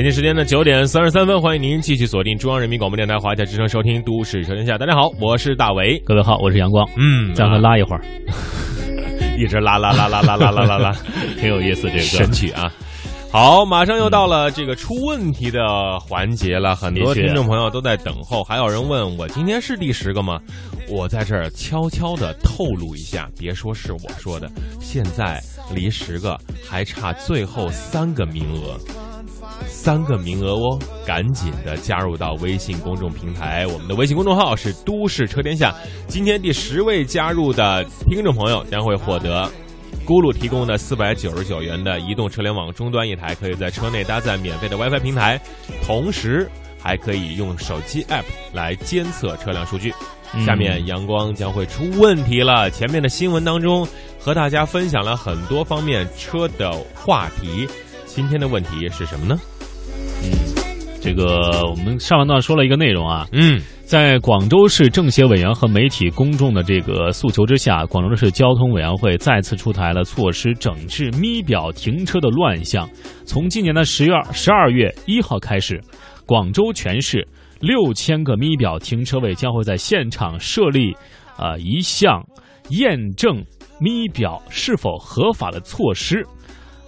[0.00, 4.76] 北京时间的九点三十三分，欢迎您继续锁定中央人民广播电台华夏之声，收听《都市车天下》。
[4.78, 6.88] 大家好，我是大为，各位好，我是阳光。
[6.96, 8.02] 嗯，咱们拉一会儿，
[9.36, 10.96] 一直拉拉拉拉拉拉拉拉拉，
[11.38, 12.72] 挺有意思这个神曲啊。
[13.30, 15.60] 好，马上又到了这个出问题的
[16.00, 18.42] 环节了，很多听众朋友都在等候。
[18.42, 20.40] 还有人问我今天是第十个吗？
[20.88, 25.42] 我在这儿悄悄的透露一下，别说是我说的，现在
[25.74, 28.80] 离十个还差最后三个名额。
[29.82, 35.74] 三个名额哦，赶紧的加入到微信公众平台，我们的微信公众号是都市车天下。
[36.06, 39.50] 今天第十位加入的听众朋友将会获得
[40.04, 45.40] 咕噜提供的四百九十九元的移动车联网终端一台，可以在车内搭载免费的 WiFi 平台，
[45.82, 46.46] 同时
[46.78, 49.94] 还可以用手机 App 来监测车辆数据。
[50.44, 53.88] 下面阳光将会出问题了，前面的新闻当中
[54.18, 57.66] 和大家分享了很多方面车的话题，
[58.04, 59.40] 今天的问题是什么呢？
[60.22, 60.30] 嗯，
[61.00, 72.88] 这个我们上半段说了一个内容啊，嗯，在广州市政协委员和媒体公众的这个诉求之下，广州市交通委员会再次出台了措施，整治咪表停车的乱象。
[73.24, 75.80] 从今年的十月十二月一号开始，
[76.26, 77.26] 广州全市
[77.60, 80.92] 六千个咪表停车位将会在现场设立，
[81.36, 82.24] 啊，一项
[82.68, 83.44] 验证
[83.80, 86.24] 咪表是否合法的措施。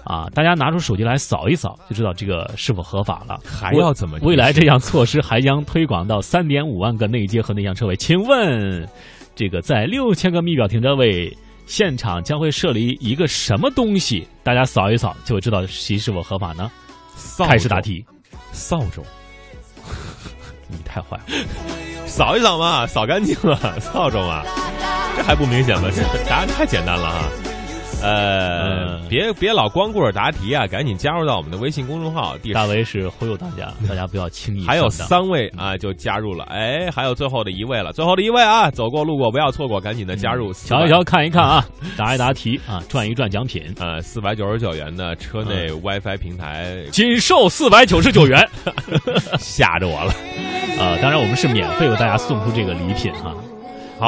[0.05, 3.39] 啊，大家拿出手机来扫一扫，就知道这个是否合法了。
[3.45, 4.19] 还要怎么？
[4.23, 7.95] 未来这项措施还将推广到三点五万个内街和内向车位。
[7.97, 8.89] 请问，
[9.35, 11.37] 这个在六千个密表停车位
[11.67, 14.27] 现场将会设立一个什么东西？
[14.43, 16.71] 大家扫一扫就会知道其是否合法呢？
[17.39, 18.05] 开始答题，
[18.51, 19.03] 扫帚。
[20.69, 21.25] 你太坏了，
[22.07, 24.43] 扫一扫嘛，扫干净了，扫帚嘛，
[25.17, 25.89] 这还不明显吗？
[25.95, 27.52] 这答案太简单了哈。
[28.03, 32.37] 呃，别别老光顾着答题啊，赶紧加入到我们的微信公众号。
[32.53, 34.67] 大为是忽悠大家，大家不要轻易。
[34.67, 36.45] 还有三位啊，就加入了。
[36.45, 40.53] 哎，还有最后的一位了，最后的一位啊，走过路过不要错过，赶紧的加入。
[40.53, 41.65] 瞧一瞧，看一看啊，
[41.97, 43.63] 答一答题啊，转一转奖品。
[43.79, 48.49] 呃，四百九十九元的车内 WiFi 平台，仅售四百九十九元，
[49.39, 50.13] 吓着我了。
[50.83, 53.33] 啊，当然我们是免费为大家送出这个礼品哈。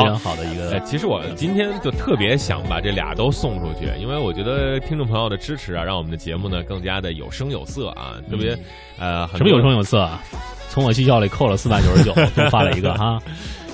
[0.02, 8.56] 非常好的一个，其实我今天就特别想把这俩都送出去，因为我觉得听众朋友的支持啊，让我们的节目呢更加的有声有色啊，特别
[8.98, 10.22] 呃，什么有声有色啊？
[10.70, 13.18] 从我绩效里扣了四百九十九， 多发了一个哈，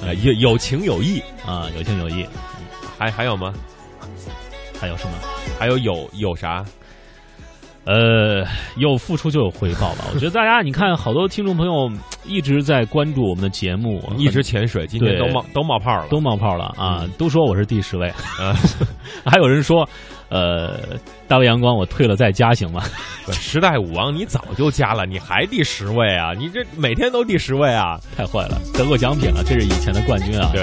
[0.03, 2.27] 呃，有有情有义啊，有情有义，
[2.99, 3.55] 还还有吗？
[4.79, 5.13] 还有什么？
[5.59, 6.65] 还有有有啥？
[7.85, 8.45] 呃，
[8.77, 10.05] 有付出就有回报吧。
[10.15, 11.91] 我觉得大家，你看，好多听众朋友
[12.25, 17.07] 一直在关注我们的节目， 一直潜水，今天都冒都冒泡了，都冒泡了啊！
[17.19, 18.55] 都说我是第十位啊，
[19.25, 19.89] 还有人说，
[20.29, 20.79] 呃，
[21.27, 22.83] 大卫阳光，我退了再加行吗？
[23.33, 26.33] 时代武王，你早就加了，你还第十位啊？
[26.39, 27.99] 你这每天都第十位啊？
[28.17, 30.51] 太坏了，得过奖品了，这是以前的冠军啊！
[30.53, 30.63] 对，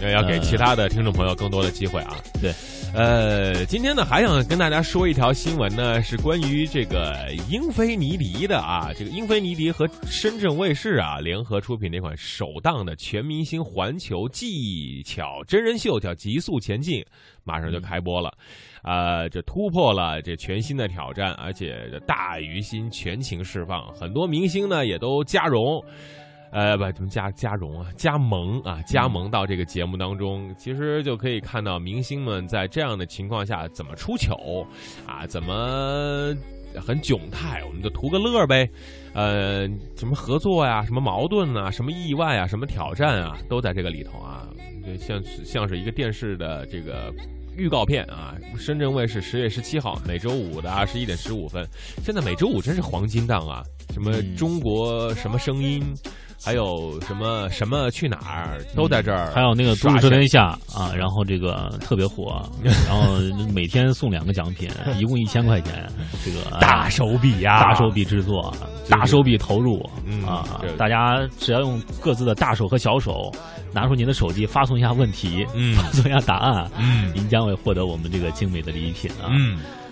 [0.00, 2.16] 要要给其他的听众朋友更多的机会啊！
[2.40, 2.52] 对。
[2.94, 7.14] 呃，今天呢还想跟大家说一条新闻呢，是关于这个
[7.50, 8.90] 英菲尼迪的啊。
[8.96, 17.00] 这个英菲尼迪和深圳卫视啊联合出品那款首档的全明星环球技巧真人秀，叫《极速前进》，
[17.44, 18.32] 马上就开播了。
[18.82, 25.84] 呃，这突破了这全新的挑战，而且这大鱼心全情释放，很多明星呢也都加绒。
[26.50, 27.88] 呃，不，怎么加加绒啊？
[27.96, 34.66] 加盟啊，加盟到这个节目当中，其实就可以看到明星们在这样的情况下怎么出糗，
[35.06, 36.34] 啊，怎么
[36.74, 38.68] 很窘态，我们就图个乐呗。
[39.12, 44.48] 呃，什么合作呀，什么矛盾啊，什么意外啊，什么挑战啊，都在这个里头啊。
[44.86, 47.12] 就像像是一个电视的这个
[47.56, 48.34] 预告片啊。
[48.56, 51.66] 深圳卫视十月十七号，每周五的二十一点十五分。
[52.02, 53.62] 现在每周五真是黄金档啊！
[53.92, 55.82] 什么中国什么声音？
[56.40, 63.18] 还有什么什么去哪儿都在这儿，还有那个《都市车天下》啊，然后这个特别火，然后
[63.52, 65.90] 每天送两个奖品， 一共一千块钱，
[66.24, 68.54] 这个大手笔呀，大手笔制作，
[68.88, 69.82] 大手笔投入
[70.24, 70.62] 啊！
[70.78, 73.32] 大家只要用各自的大手和小手，
[73.72, 76.70] 拿出您的手机发送一下问题，发送一下答案，
[77.12, 79.26] 您将会获得我们这个精美的礼品啊！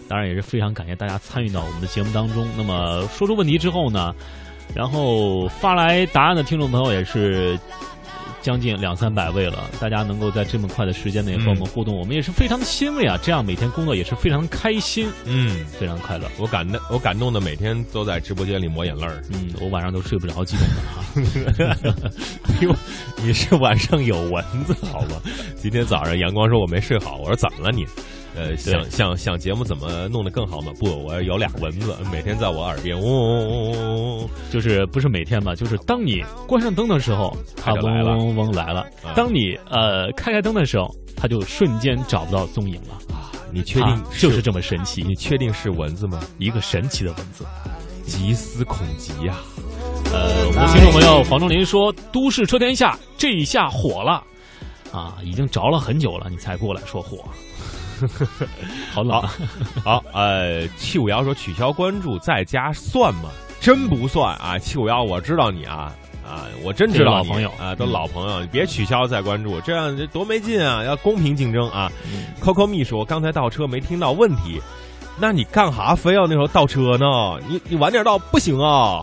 [0.09, 2.46] 当然也是非常感谢大家参与到我们的节目当中。
[2.57, 4.14] 那么说出问题之后呢？
[4.74, 7.57] 然后发来答案的听众朋友也是
[8.42, 13.16] 将近两三百位了，大家能够在这么快的时间内和我们互动，我们也是非常的欣慰啊！
[13.22, 16.28] 这样每天工作也是非常开心，嗯，非常快乐。
[16.36, 21.76] 我感的我感动的每天都在直播间里抹眼泪儿，嗯，我晚上都睡不着，激动的啊！
[22.61, 22.74] 因为
[23.22, 25.22] 你是晚上有蚊子好吗？
[25.57, 27.86] 今天早上阳光说我没睡好，我说怎么了你？
[28.37, 30.70] 呃，想想想节目怎么弄得更好吗？
[30.78, 35.55] 不，我有俩蚊子，每天在我耳边嗡嗡嗡嗡嗡，就是不是每天吧？
[35.55, 38.84] 就是当你关上灯的时候，它嗡嗡嗡来了；
[39.14, 43.32] 当你呃开开灯的时候，它就瞬间找不到踪影了啊！
[43.51, 45.03] 你确定就是这么神奇？
[45.03, 46.20] 你确定是蚊子吗？
[46.39, 47.43] 一个神奇的蚊子，
[48.05, 49.37] 集思恐极呀！
[50.12, 54.22] 呃，我们听众朋友黄忠林说：“都市车天下这一下火了
[54.93, 57.24] 啊，已经着了很久了，你才过来说火。”
[58.92, 59.22] 好冷，
[59.84, 63.30] 好，呃，七五幺说取消关注在家算吗？
[63.61, 64.59] 真不算啊！
[64.59, 65.92] 七五幺，我知道你啊，
[66.24, 70.84] 啊，我真知道老朋友啊，都老朋友，你别取消再关注，这样多没劲啊！
[70.84, 71.90] 要公平竞争啊
[72.40, 74.61] ！Coco 蜜说刚才倒车没听到问题，
[75.18, 77.07] 那你干哈非要那时候倒车呢？
[77.49, 79.03] 你你晚点倒不行啊！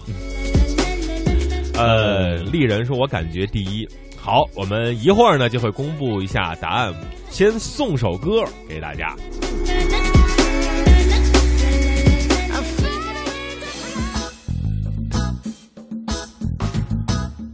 [1.76, 3.88] 呃，丽人说，我感觉第一。
[4.16, 6.94] 好，我们一会儿呢就会公布一下答案。
[7.34, 9.16] 先送首歌给大家。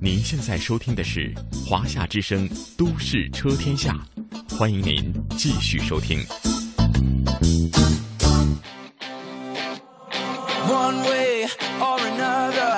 [0.01, 1.34] 您现在收听的是
[1.65, 3.97] 华夏之声《都市车天下》，
[4.57, 6.19] 欢迎您继续收听。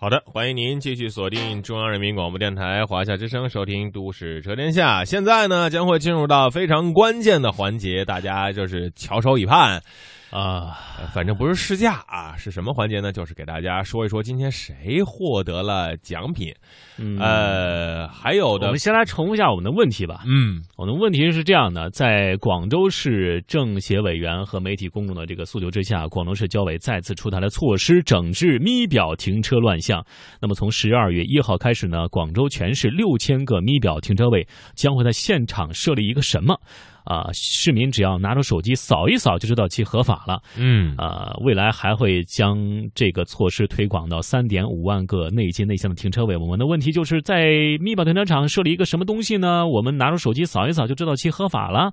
[0.00, 5.02] 好的，欢迎您继续锁定中央人民广播电台华夏之声，收听《都市车天下》。
[5.04, 9.82] 现在呢，将会进入到非常关键的环节，大家就是翘首以盼
[10.30, 10.76] 啊。
[11.14, 13.12] 反正不是试驾啊，是什么环节呢？
[13.12, 16.52] 就是给大家说一说今天谁获得了奖品。
[16.98, 20.22] 嗯、呃，还有的，我们先来重复一下我们的问题吧。
[20.26, 30.04] 嗯，我们的问题是这样的：在广州市政协委员和媒体公众的这个诉求之下，广州市交委再次出台了措施，整治咪表停车乱象。
[30.40, 36.60] 那么从十二月一号开始呢，广州全市六千个咪表停车位将会在现场设立一个什么？
[37.08, 40.42] 啊，市民只要拿出手机扫一扫就知道其合法了。
[40.58, 42.58] 嗯，啊，未来还会将
[42.94, 46.36] 这个措施推广到三点五万个内街内巷的停车位。
[46.36, 47.46] 我们的问题就是在
[47.80, 49.66] 密保停车场设立一个什么东西呢？
[49.66, 51.90] 我们拿出手机扫一扫就知道其合法了，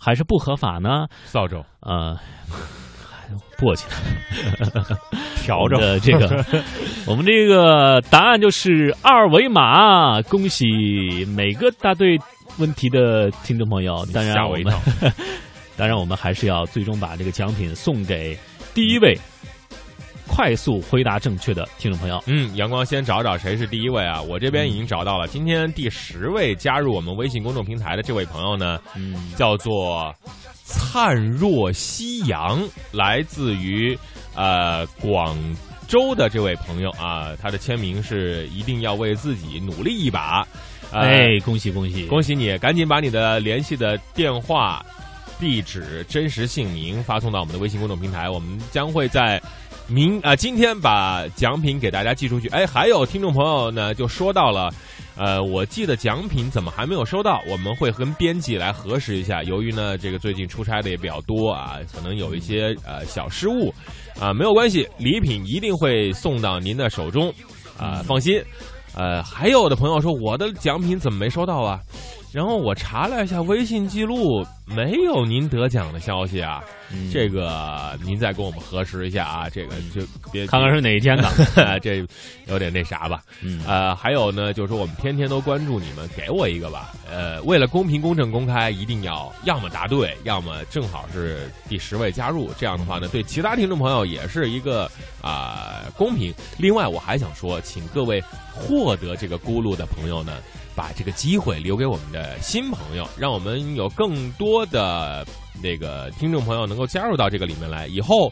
[0.00, 1.06] 还是不合法呢？
[1.24, 2.16] 扫帚，呃，
[3.54, 3.84] 簸箕，
[5.46, 6.44] 笤帚的这个，
[7.06, 10.20] 我们这个答案就是二维码。
[10.22, 10.66] 恭喜
[11.36, 12.18] 每个答对。
[12.58, 14.72] 问题的听众朋友，当然我们，
[15.76, 18.38] 当然我们还是要最终把这个奖品送给
[18.72, 19.18] 第一位
[20.28, 22.22] 快速回答正确的听众朋友。
[22.28, 24.22] 嗯，阳光先找找谁是第一位啊？
[24.22, 30.14] 我这边已经找到了，今天第十位加入我们微信公众平台的这位朋友呢，嗯，叫做
[30.74, 32.60] 灿若夕阳，
[32.92, 33.96] 来自于
[34.34, 35.36] 呃广
[35.86, 40.46] 州的这位朋友啊，他的签名是一定要为自己努力一把。
[40.92, 42.56] 哎，恭喜恭喜恭喜你！
[42.58, 44.84] 赶紧把你的联系的电话、
[45.40, 49.40] 地址、真实姓名发送到我们的微信公众平台，我们将会在
[49.88, 52.48] 明啊今天把奖品给大家寄出去。
[52.48, 54.72] 哎，还有听众朋友呢，就说到了，
[55.16, 57.40] 呃，我寄的奖品怎么还没有收到？
[57.48, 59.42] 我们会跟编辑来核实一下。
[59.44, 63.72] 由于呢，这个最近出差的也比较多啊，可能有一些呃小失误
[64.20, 67.32] 啊，没有关系，礼品一定会送到您的手中
[67.78, 68.42] 啊，放心。
[68.96, 71.80] 呃，还有的朋友说我的奖品怎么没收到啊？
[72.34, 76.64] 然后我查了一下微信记录，没有您得奖的消息啊。
[76.92, 79.48] 嗯、这个您再跟我们核实一下啊。
[79.48, 81.30] 这个就别看看是哪一天的，
[81.78, 82.04] 这
[82.48, 83.22] 有点那啥吧。
[83.40, 86.92] 嗯，呃，还有呢，就是说我们天天都关注你们，给我一个吧。
[87.08, 92.50] 呃，为了公平、公正、公开，一定要要么答对，要么正好是第十位加入。
[92.58, 94.90] 这样的话呢，对其他听众朋友也是一个
[95.22, 96.34] 啊、呃、公平。
[96.58, 98.20] 另外，我还想说，请各位
[98.52, 100.38] 获得这个咕噜的朋友呢。
[100.76, 105.26] 把这个机会留给我们的新朋友，让我们有更多的
[105.62, 107.86] 那个听众朋友能够加入到这个里面来。
[107.86, 108.28] 以后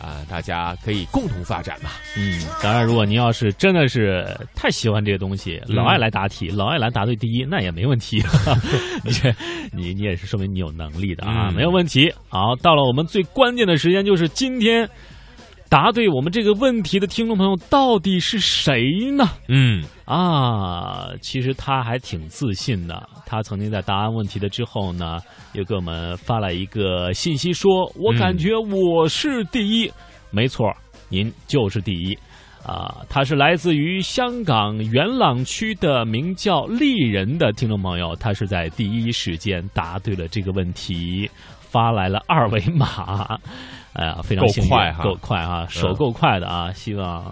[0.00, 1.90] 啊、呃，大家可以共同发展嘛。
[2.16, 8.22] 嗯，当然，如果您要是真的是太喜欢这个东西，嗯老爱来答题，老爱来答对第一，那也没问题。
[9.02, 9.34] 你这，
[9.72, 12.12] 你你也是说明你有能力的啊，嗯没有问题。
[12.28, 14.88] 好，到了我们最关键的时间，就是今天。
[15.68, 19.28] 答对我们这个问题的听众朋友到底是谁呢？
[19.48, 23.08] 嗯啊，其实他还挺自信的。
[23.26, 25.18] 他曾经在答案问题的之后呢，
[25.54, 29.88] 又给我们发了一个信息说，说我感觉我是第一。
[29.88, 29.92] 嗯、
[30.30, 30.72] 没错，
[31.08, 32.16] 您就是第一。
[32.64, 43.38] 啊，他是来自于香港元朗区的名叫丽人的听众朋友，他是在第一时间答对了这个问题，发来了二维码。
[43.96, 46.66] 哎呀，非常幸运，够快哈，够快哈，手够快的啊！
[46.68, 47.24] 嗯、希望，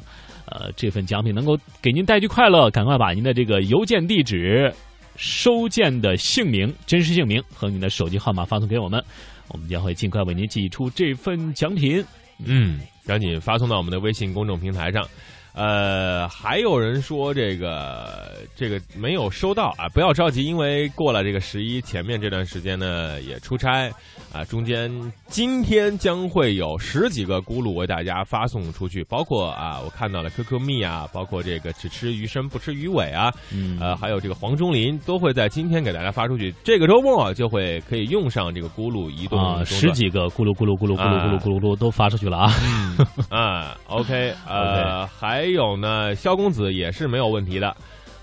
[0.46, 2.70] 呃，这份奖品能够给您带去快乐。
[2.70, 4.72] 赶快把您的这个邮件地址、
[5.14, 9.04] 收件的姓名、真实姓名和您的手机号码发送给我们，
[9.48, 12.02] 我们将会尽快为您寄出这份奖品。
[12.46, 15.06] 嗯，赶紧发送到我们的微信公众平台上。
[15.54, 23.88] 呃，还有人说这个这个没有收到啊，不要着急，因为过了这个十一，前面这段时间呢也出差
[24.32, 24.90] 啊，中间
[25.28, 42.52] 今天将会有十几个咕噜为大家发送出去，包括啊，我看到了 QQ 蜜啊，包括这个只吃鱼身不吃鱼尾啊，嗯，呃，还有这个黄忠林都会在今天给大家发出去，这个周末就会可以用上这个咕噜移动啊，十几个咕噜咕噜咕噜咕噜咕噜咕噜咕噜都发出去了啊，
[42.98, 45.43] 嗯啊，OK，呃， 还。
[45.44, 47.76] 还有呢，萧公子也是没有问题的，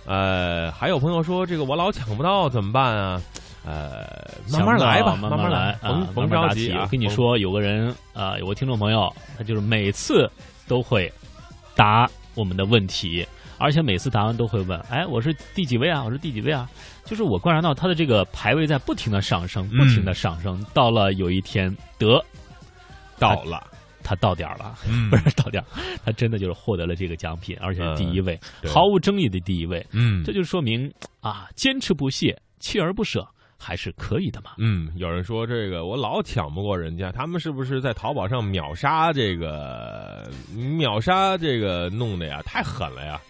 [0.07, 3.22] 呃，还有朋友说这个我老抢不到怎么办啊？
[3.63, 6.82] 呃，慢慢来吧，慢慢来，甭甭着急啊！
[6.82, 9.07] 我跟你说，有个人啊、呃，有个听众朋友，
[9.38, 10.28] 他就是每次
[10.67, 11.13] 都会
[11.76, 13.24] 答我们的问题，
[13.59, 16.03] 而且每次答完都会问：“哎，我是第几位啊？
[16.03, 16.67] 我是第几位啊？”
[17.05, 22.19] 就是我观察到他的这个排位在不停的上升，不停的上升，到了有一天得
[23.19, 23.61] 到了。
[24.04, 24.78] 他到点儿了，
[25.10, 25.68] 不是到点儿，
[26.04, 29.86] 他真的就是获得了这个奖品，而且是第一位，嗯、毫无争议的第一位。
[29.91, 33.28] 嗯，这就说明啊，坚持不懈，锲而不舍。
[33.64, 34.54] 还是可以的嘛。
[34.58, 42.41] 嗯，有人说这个我老抢不过人家，他们是不是在淘宝上秒杀这个秒杀这个弄的呀？
[42.43, 43.22] 太狠了呀！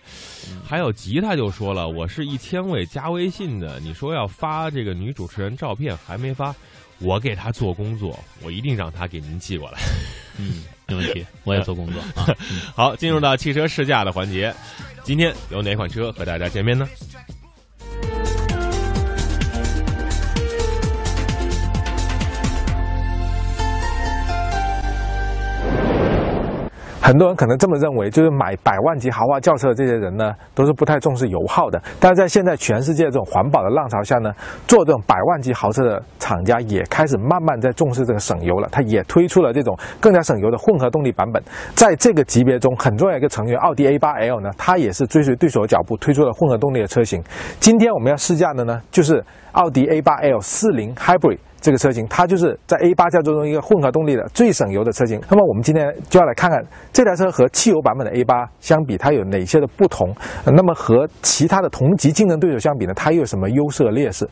[0.65, 6.55] 还有吉他就说了，我是一千位加微信的，你说要发这个女主持人照片还没发，
[7.01, 9.79] 我给他做工作，我一定让他给您寄过来。
[10.37, 12.35] 嗯，没问题， 我也做工作啊。
[12.75, 14.53] 好，进入到汽车试驾的环节，
[15.03, 16.87] 今天有哪款车和大家见面呢？
[27.11, 31.77] 很多人可能这么认为，就是买百万级豪华轿车的这些人呢，都是不太重视油耗的。
[31.99, 34.31] 但是在现在全世界这种环保的浪潮下呢，
[34.65, 38.69] 做这种百万级豪车的厂家也开始慢慢在重视这个省油了。
[38.71, 41.43] 它也推出了这种更加省油的混合动力版本。
[41.75, 47.21] 在这个级别中，很重要一个成员奥迪 A8L 呢，它也是追随对手的脚步，推出了混合动力的车型。
[47.59, 51.39] 今天我们要试驾的呢，就是奥迪 A8L 40 Hybrid。
[51.61, 55.21] 这个车型，它就是在 A 八轿车中一个混合动力的最省油的车型。
[55.29, 56.59] 那么我们今天就要来看看
[56.91, 60.13] 这台车和汽油版本的 A 八相比，它有哪些的不同？
[60.43, 64.27] 那么和其他的同级竞争对手相比呢，它又有什么优势和劣势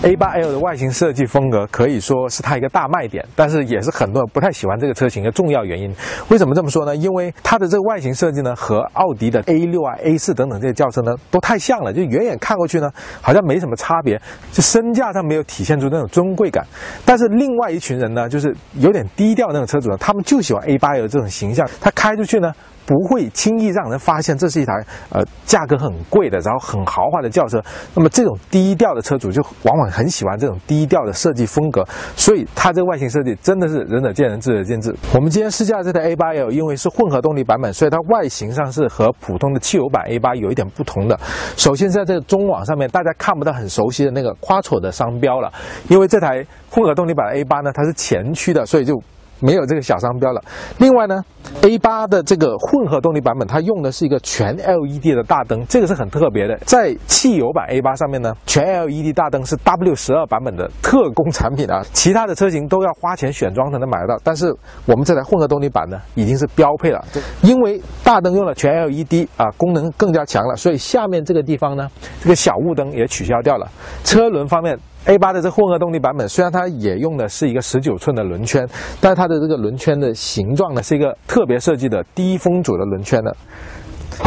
[0.00, 5.92] ？A8L 的外形设计风格可以说是它一个大卖点，但是也是很多人不太喜欢这个车型的重要原因。
[6.28, 6.94] 为什么这么说呢？
[6.94, 12.88] 因为它的这个外形设计呢，和奥迪的 A6 啊、A4 等等这些轿车呢，都太像了，就远远看过去呢，
[13.20, 14.20] 好像没什么差别，
[14.52, 16.64] 就身价上没有体现出那种尊贵感。
[17.04, 22.52] 但是另外一群人呢，就是有点低调那种车主呢，他们就喜欢 A8L 这种形象，他开出去呢。
[22.88, 24.72] 不会轻易让人发现这是一台
[25.10, 27.62] 呃价格很贵的，然后很豪华的轿车。
[27.94, 31.86] 那么这种低调的车主就往往很喜欢这种低调的设计风格，
[32.16, 34.96] 所以它这个外形设计真的是仁者见仁，智者见智。
[35.14, 41.20] 我们今天试驾这台 A8L，因为是混合动力版本，所以它外形上是和普通的汽油版 A8 有一点不同的。
[41.58, 45.52] 首先在这个中网上面，大家看不到很熟悉的那个 Quattro 的商标了，
[45.88, 48.98] 因为这台混合动力版 A8 呢，它是前驱的，所以就。
[49.40, 50.42] 没有这个小商标了。
[50.78, 51.22] 另外呢
[51.62, 56.56] ，A8 的这个混合动力版本，它用的是一个全 LED 的大灯，这个是很特别的。
[56.64, 64.20] 在汽油版 A8 上面呢，全 LED 大灯是 W12 版本的特供产品啊，其他的车型都要花钱选装才能买得到。
[64.22, 64.54] 但是
[64.86, 67.04] 我们这台混合动力版呢，已经是标配了。
[67.42, 71.88] 因为大灯用了全 LED 啊，功能更加强了，所以下面这个地方呢，
[72.20, 73.68] 这个小雾灯也取消掉了。
[74.04, 74.78] 车轮方面。
[75.06, 78.68] A8 的这混合动力版本，虽然它也用的是一个十九寸的轮圈，
[79.00, 83.36] 但是它的这个轮圈的形状呢，是一个特别设计的低风阻的轮圈的。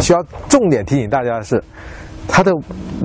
[0.02, 1.64] 需要重点提醒大家的是。
[2.28, 2.52] 它的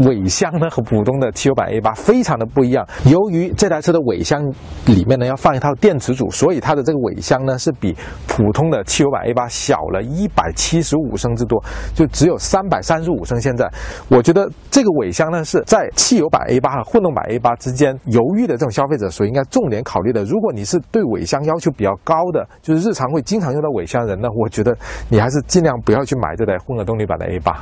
[0.07, 2.87] 尾箱呢和普通的汽油版 A8 非常的不一样。
[3.05, 4.41] 由于这台车的尾箱
[4.87, 7.97] 里面呢要放一套电池组，所以它的这个尾箱呢是比
[8.29, 11.63] 普通的汽油版 A8 小了一百七十五升之多，
[11.95, 13.41] 就只有三百三十五升。
[13.41, 13.69] 现在
[14.09, 20.23] 我觉得这个尾箱呢是在汽油版 A8 和混动版 A8 之间犹豫的这种消费者所应该重点考虑的。
[20.25, 24.77] 如果你是对尾箱要求比较高的，就是日常会经常用到尾箱人呢，我觉得
[25.09, 27.55] 你还是尽量不要去买这台混合动力版的 A8。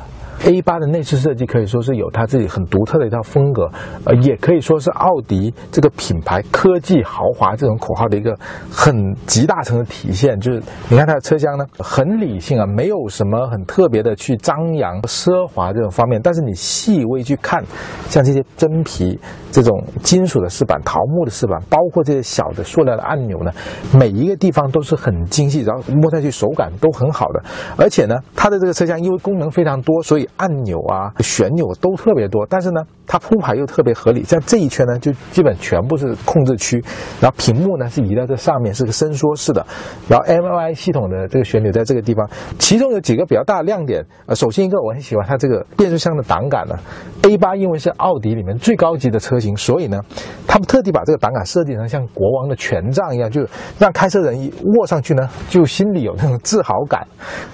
[0.42, 3.70] A8 的内饰设计可以说是有它自己很独特的一套风格，
[4.04, 8.36] 呃，也可以说是奥迪这个品牌科技豪华这种口号的一个
[8.70, 10.38] 很极大成的体现。
[10.40, 16.20] 就是你看它的车厢呢，很理性啊，没有什么很特别的去张扬奢华这种方面。
[16.22, 17.62] 但是你细微去看，
[18.08, 19.18] 像这些真皮、
[19.50, 23.50] 这种金属的饰板、桃木的饰板，包括这些小的塑料的按钮呢，
[23.98, 27.42] 每一个地方都是很精细，然后摸上去手感都很好的。
[27.76, 34.22] 而且呢，它的这个车厢因为功能非常多，所以按钮啊、旋钮都特别多，但是呢，它铺排又特别合理。
[34.22, 36.80] 像这一圈呢，就基本全部是控制区，
[37.20, 39.66] 然后屏幕呢是移到这上面，是个伸缩式的，
[40.08, 42.30] 然后 MI 系统的这个旋钮在这个地方。
[42.60, 46.76] 其中有几个比较大的亮点，呃，首先一个我很喜欢它这个变速箱的档杆呢。
[47.22, 49.98] A8 因为是奥迪里面最高级的车型，所以呢，
[50.46, 53.44] 他们特地把这个档杆设计成像国王的权杖一样，就
[53.78, 57.06] 让开车人一握上去呢，就心里有那种自豪感。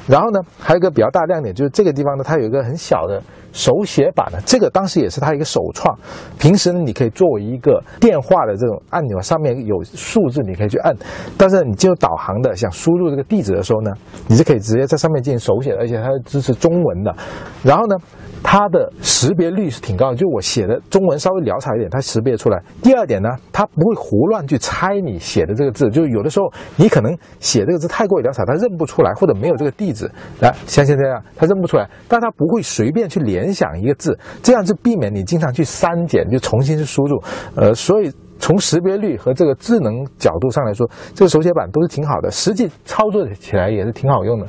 [0.06, 3.22] 然后呢，还有一个比较大的亮点就是这个地方呢，它有一个很小的
[3.52, 5.96] 手写版的，这个当时也是它一个首创。
[6.38, 10.94] 平时呢，你可以作为一个电话的这种按钮，上面有数字，你可以去按。
[11.36, 13.90] 但是你进入导航的，想输入这个地址的时候呢，
[14.28, 17.14] 你是可以直接在上面进行手写的，而且它是支持中文的。
[17.62, 17.96] 然后呢，
[18.42, 22.62] 它的识别率是挺高的，就我写的中文稍微潦草一点，它识别出来。
[22.82, 37.22] 第二点呢，它不会胡乱去猜你写的这个字，就是有的时候你可能写这个字太过于潦草，它认不出来，或者没有这个地址，来像现在这样，它认不出来，但它不会随便去连联想一个字，这样就避免你经常去删减，就重新去输入。
[37.56, 44.46] 呃，所以从识别率和这个智能角度上来说，这个手写板都是挺好的，实际操作起来也是挺好用的。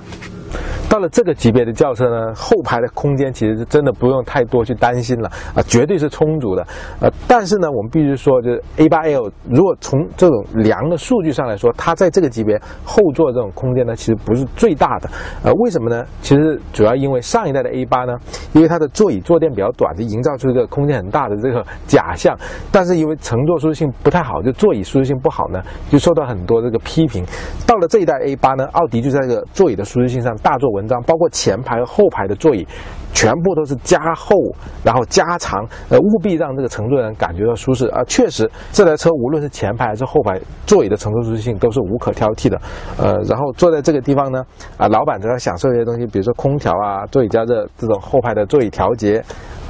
[0.90, 6.66] 到了这个级别的轿车呢，后排的空间其实是真的不用太多去担心了啊，绝对是充足的。
[7.00, 15.10] 呃，但是呢，我们必须说，就是 A8L 如果从这种量的数据上来说，它在这个级别后座这种空间呢，其实不是最大的。
[15.44, 16.04] 呃，为什么呢？
[16.22, 18.14] 其实主要因为上一代的 A8 呢，
[18.54, 22.38] 因为它的座椅坐垫比较短，就营造出一个空间很大的这个假象。
[22.72, 27.26] 但是因为乘坐舒适性不太好，就座椅舒适性不好呢，就受到很多这个批评。
[27.66, 32.68] 到了这一代 A8 呢，奥迪就在这个座椅的舒适性上大做文章，包括前排和后排的座椅，
[33.14, 34.36] 全部都是加厚，
[34.84, 38.04] 然后加长，呃，务必让这个乘坐人感觉到舒适啊。
[38.06, 42.60] 确实，这台车无论是前排还是后排座椅的乘坐舒适性都是无可挑剔的。
[42.98, 44.44] 呃，然后坐在这个地方呢，
[44.78, 49.24] 啊，老板则要享受一些东西，比如说空调啊、座椅加热这种后排的座椅调节。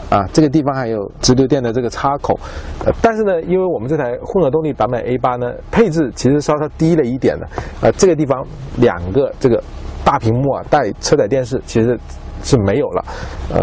[0.10, 2.38] 啊，这个地方还有直流电的这个插口，
[2.86, 7.48] 呃，但是呢，因为我们这台混合动力版本 A8 呢，配置其实稍稍低了一点的，
[7.82, 8.46] 呃，这个地方
[8.76, 9.64] 两个这个
[10.04, 11.98] 大屏幕啊，带车载电视其实
[12.44, 13.06] 是没有了，
[13.54, 13.62] 呃，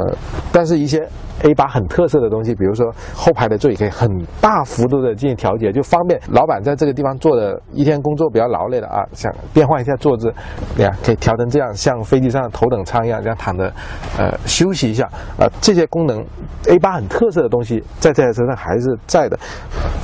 [0.53, 1.07] 但是一些
[1.43, 4.09] A8 很特色的东西，比如说后排的座椅可以很
[4.41, 10.33] 大幅度的进行调节，就方便老板在这个地方坐的一天工作比较劳累的啊，想变换一下坐姿，
[10.77, 13.73] 对呀，可以调成这样，像飞机上的头等舱一样，这样躺着，
[14.19, 15.09] 呃，休息一下，
[15.39, 16.25] 呃，这些功能
[16.65, 19.39] A8 很特色的东西，在这台车上还是在的，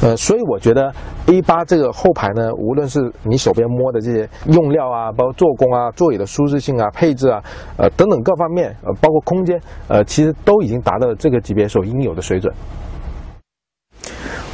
[0.02, 0.92] 呃，所以我觉得
[1.26, 7.42] A8 这个后排呢，无论是你手边摸的这些用料啊，包括做工啊、座椅的舒适性啊、配置啊，
[7.76, 12.52] 呃，等等各方面，呃，包括空间，呃，其实都已经达到了这个级别所应有的水准。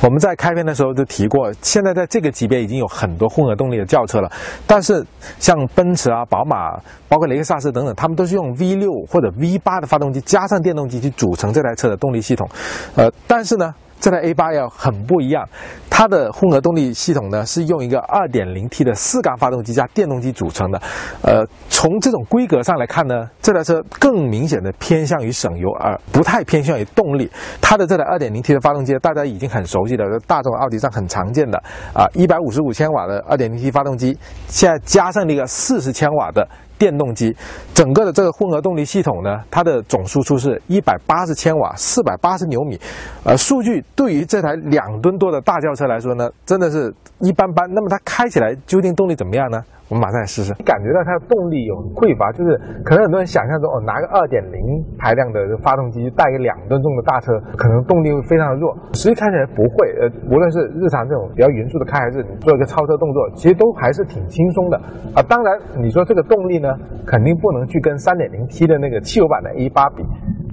[0.01, 4.31] 我们在开篇的时候就提过，现在在这个级别已经有很多混合动力的轿车了，
[4.69, 5.05] 但是
[5.41, 12.49] 像奔驰啊、宝马，包括雷克萨斯等等，他们都是用 V 六或者 V 八的发动机加上电动机去组成这台车的动力系统，
[12.95, 13.75] 呃，但是呢。
[14.01, 15.47] 这台 A8L 很不一样，
[15.91, 20.81] 它的混合动力系统呢是用一个 2.0T 的四缸发动机加电动机组成的。
[21.23, 27.31] 呃，从这种规格上来看呢，这台车更明显的偏向于省油，而不太偏向于动力。
[27.61, 31.59] 它的这台 2.0T 的发动机大家已经很熟悉了，大众奥迪上很常见的
[31.93, 36.49] 啊，155千瓦的 2.0T 发动机，现在加上了一个40千瓦的。
[36.81, 37.37] 电动机，
[37.75, 42.81] 整个的这个混合动力系统呢，它的总输出是一百八十千瓦，四百八十牛米，
[43.23, 47.69] 呃，数据对于这台两吨多的大轿车来说呢，真的是一般般。
[47.71, 49.61] 那么它开起来究竟动力怎么样呢？
[49.91, 50.55] 我们马上来试试。
[50.63, 58.71] 感觉到它的动力有匮乏，就是可能很多人想象中哦，拿个二点零排量的发动机带个两吨重的大车，可能动力会非常的弱。
[58.95, 64.81] 实际开起来不会，呃，无论是日常这种比较匀速的开，还是你做一个超车动作，其实都还是挺轻松的
[65.13, 65.21] 啊。
[65.29, 66.69] 当然，你说这个动力呢，
[67.05, 70.05] 肯定不能去跟三点零 T 的那个汽油版的 A 八比，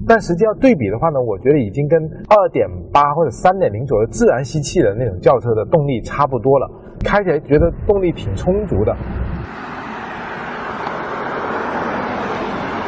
[0.08, 6.68] 但实际要对比的话呢，我觉得已经跟二点八或者三点零左右自然吸气的那种轿车的动力差不多了，
[7.06, 8.96] 开起来觉得动力挺充足的。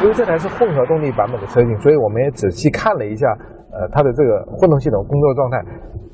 [0.02, 3.28] 因为这台是混合动力版本的车型，所以我们也仔细看了一下，
[3.70, 5.62] 呃，它的这个混动系统工作状态，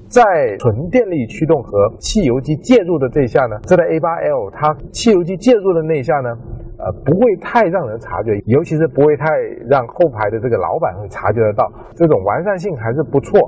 [0.09, 1.71] 在纯电力驱动和
[2.01, 6.31] 汽油机介入的这一下呢，这台 A8L 它汽油机介入的那一下呢，
[6.79, 9.27] 呃，不会太让人察觉，尤其是不会太
[9.71, 13.39] 让后排的这个老板会察觉得到，这种完善性还是不错。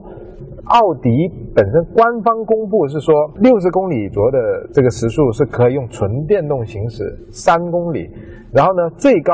[0.67, 1.11] 奥迪
[1.53, 4.39] 本身官方公布是说，六十公里左右的
[4.73, 8.07] 这个时速是可以用纯电动行驶三公里，
[8.53, 9.33] 然后呢，最高。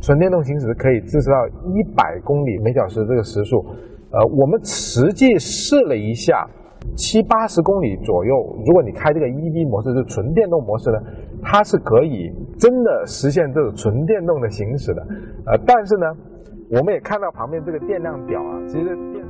[0.00, 1.36] 纯电动行驶可以支持到
[1.72, 3.64] 一百公里每小时这个时速，
[4.10, 6.46] 呃，我们实际试了一下，
[6.96, 8.34] 七八十公里左右，
[8.66, 10.98] 如果你开这个 EV 模式，就纯电动模式呢，
[11.42, 15.02] 它是可以真的实现这种纯电动的行驶的，
[15.46, 16.06] 呃，但是呢，
[16.70, 19.24] 我们也看到旁边这个电量表啊，其实电。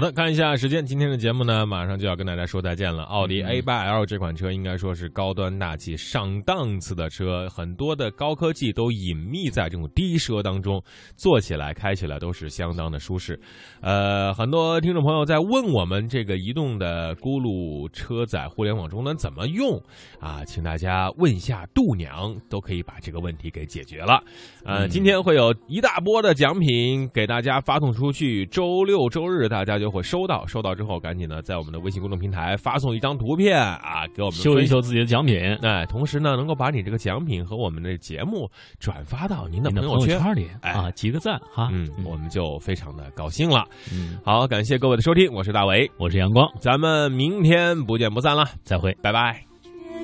[0.00, 3.02] 好好的，看一下时间，今天的节目呢，马上就要跟大家说再见了。
[3.02, 10.82] 奥迪 A 八 L 这款车应该说是高端大气、上档次的车，很多的高科技都隐秘在这种低奢当中，
[11.16, 13.38] 坐起来、开起来都是相当的舒适。
[13.82, 19.78] 呃，很多听众朋友在问我们这个移动的咕噜车载互联网终端怎么用
[20.18, 20.42] 啊？
[20.46, 24.24] 请大家问一下度娘，都可以把这个问题给解决了。
[24.64, 35.38] 呃，今天会有一大波的奖品给大家发送出去，周六周日大家就会收到，收到之后赶紧呢在我们的微信公众平台发送一张图片啊，给我们秀一秀自己的奖品。
[35.62, 41.68] 哎，同时呢能够把你这个奖品和我们的节目转发到您的朋友圈朋友圈里哎啊，集个赞哈。
[41.72, 43.64] 嗯，我们就非常的高兴了。
[43.92, 49.44] 嗯，好，感谢各位的收听，我是大伟，我是阳光，咱们明天不见不散了，再会，拜拜。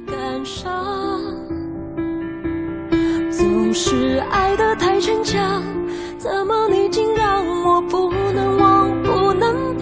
[0.07, 0.71] 感伤，
[3.31, 5.63] 总是爱得太逞强，
[6.19, 9.76] 怎么你竟让我不能忘，不能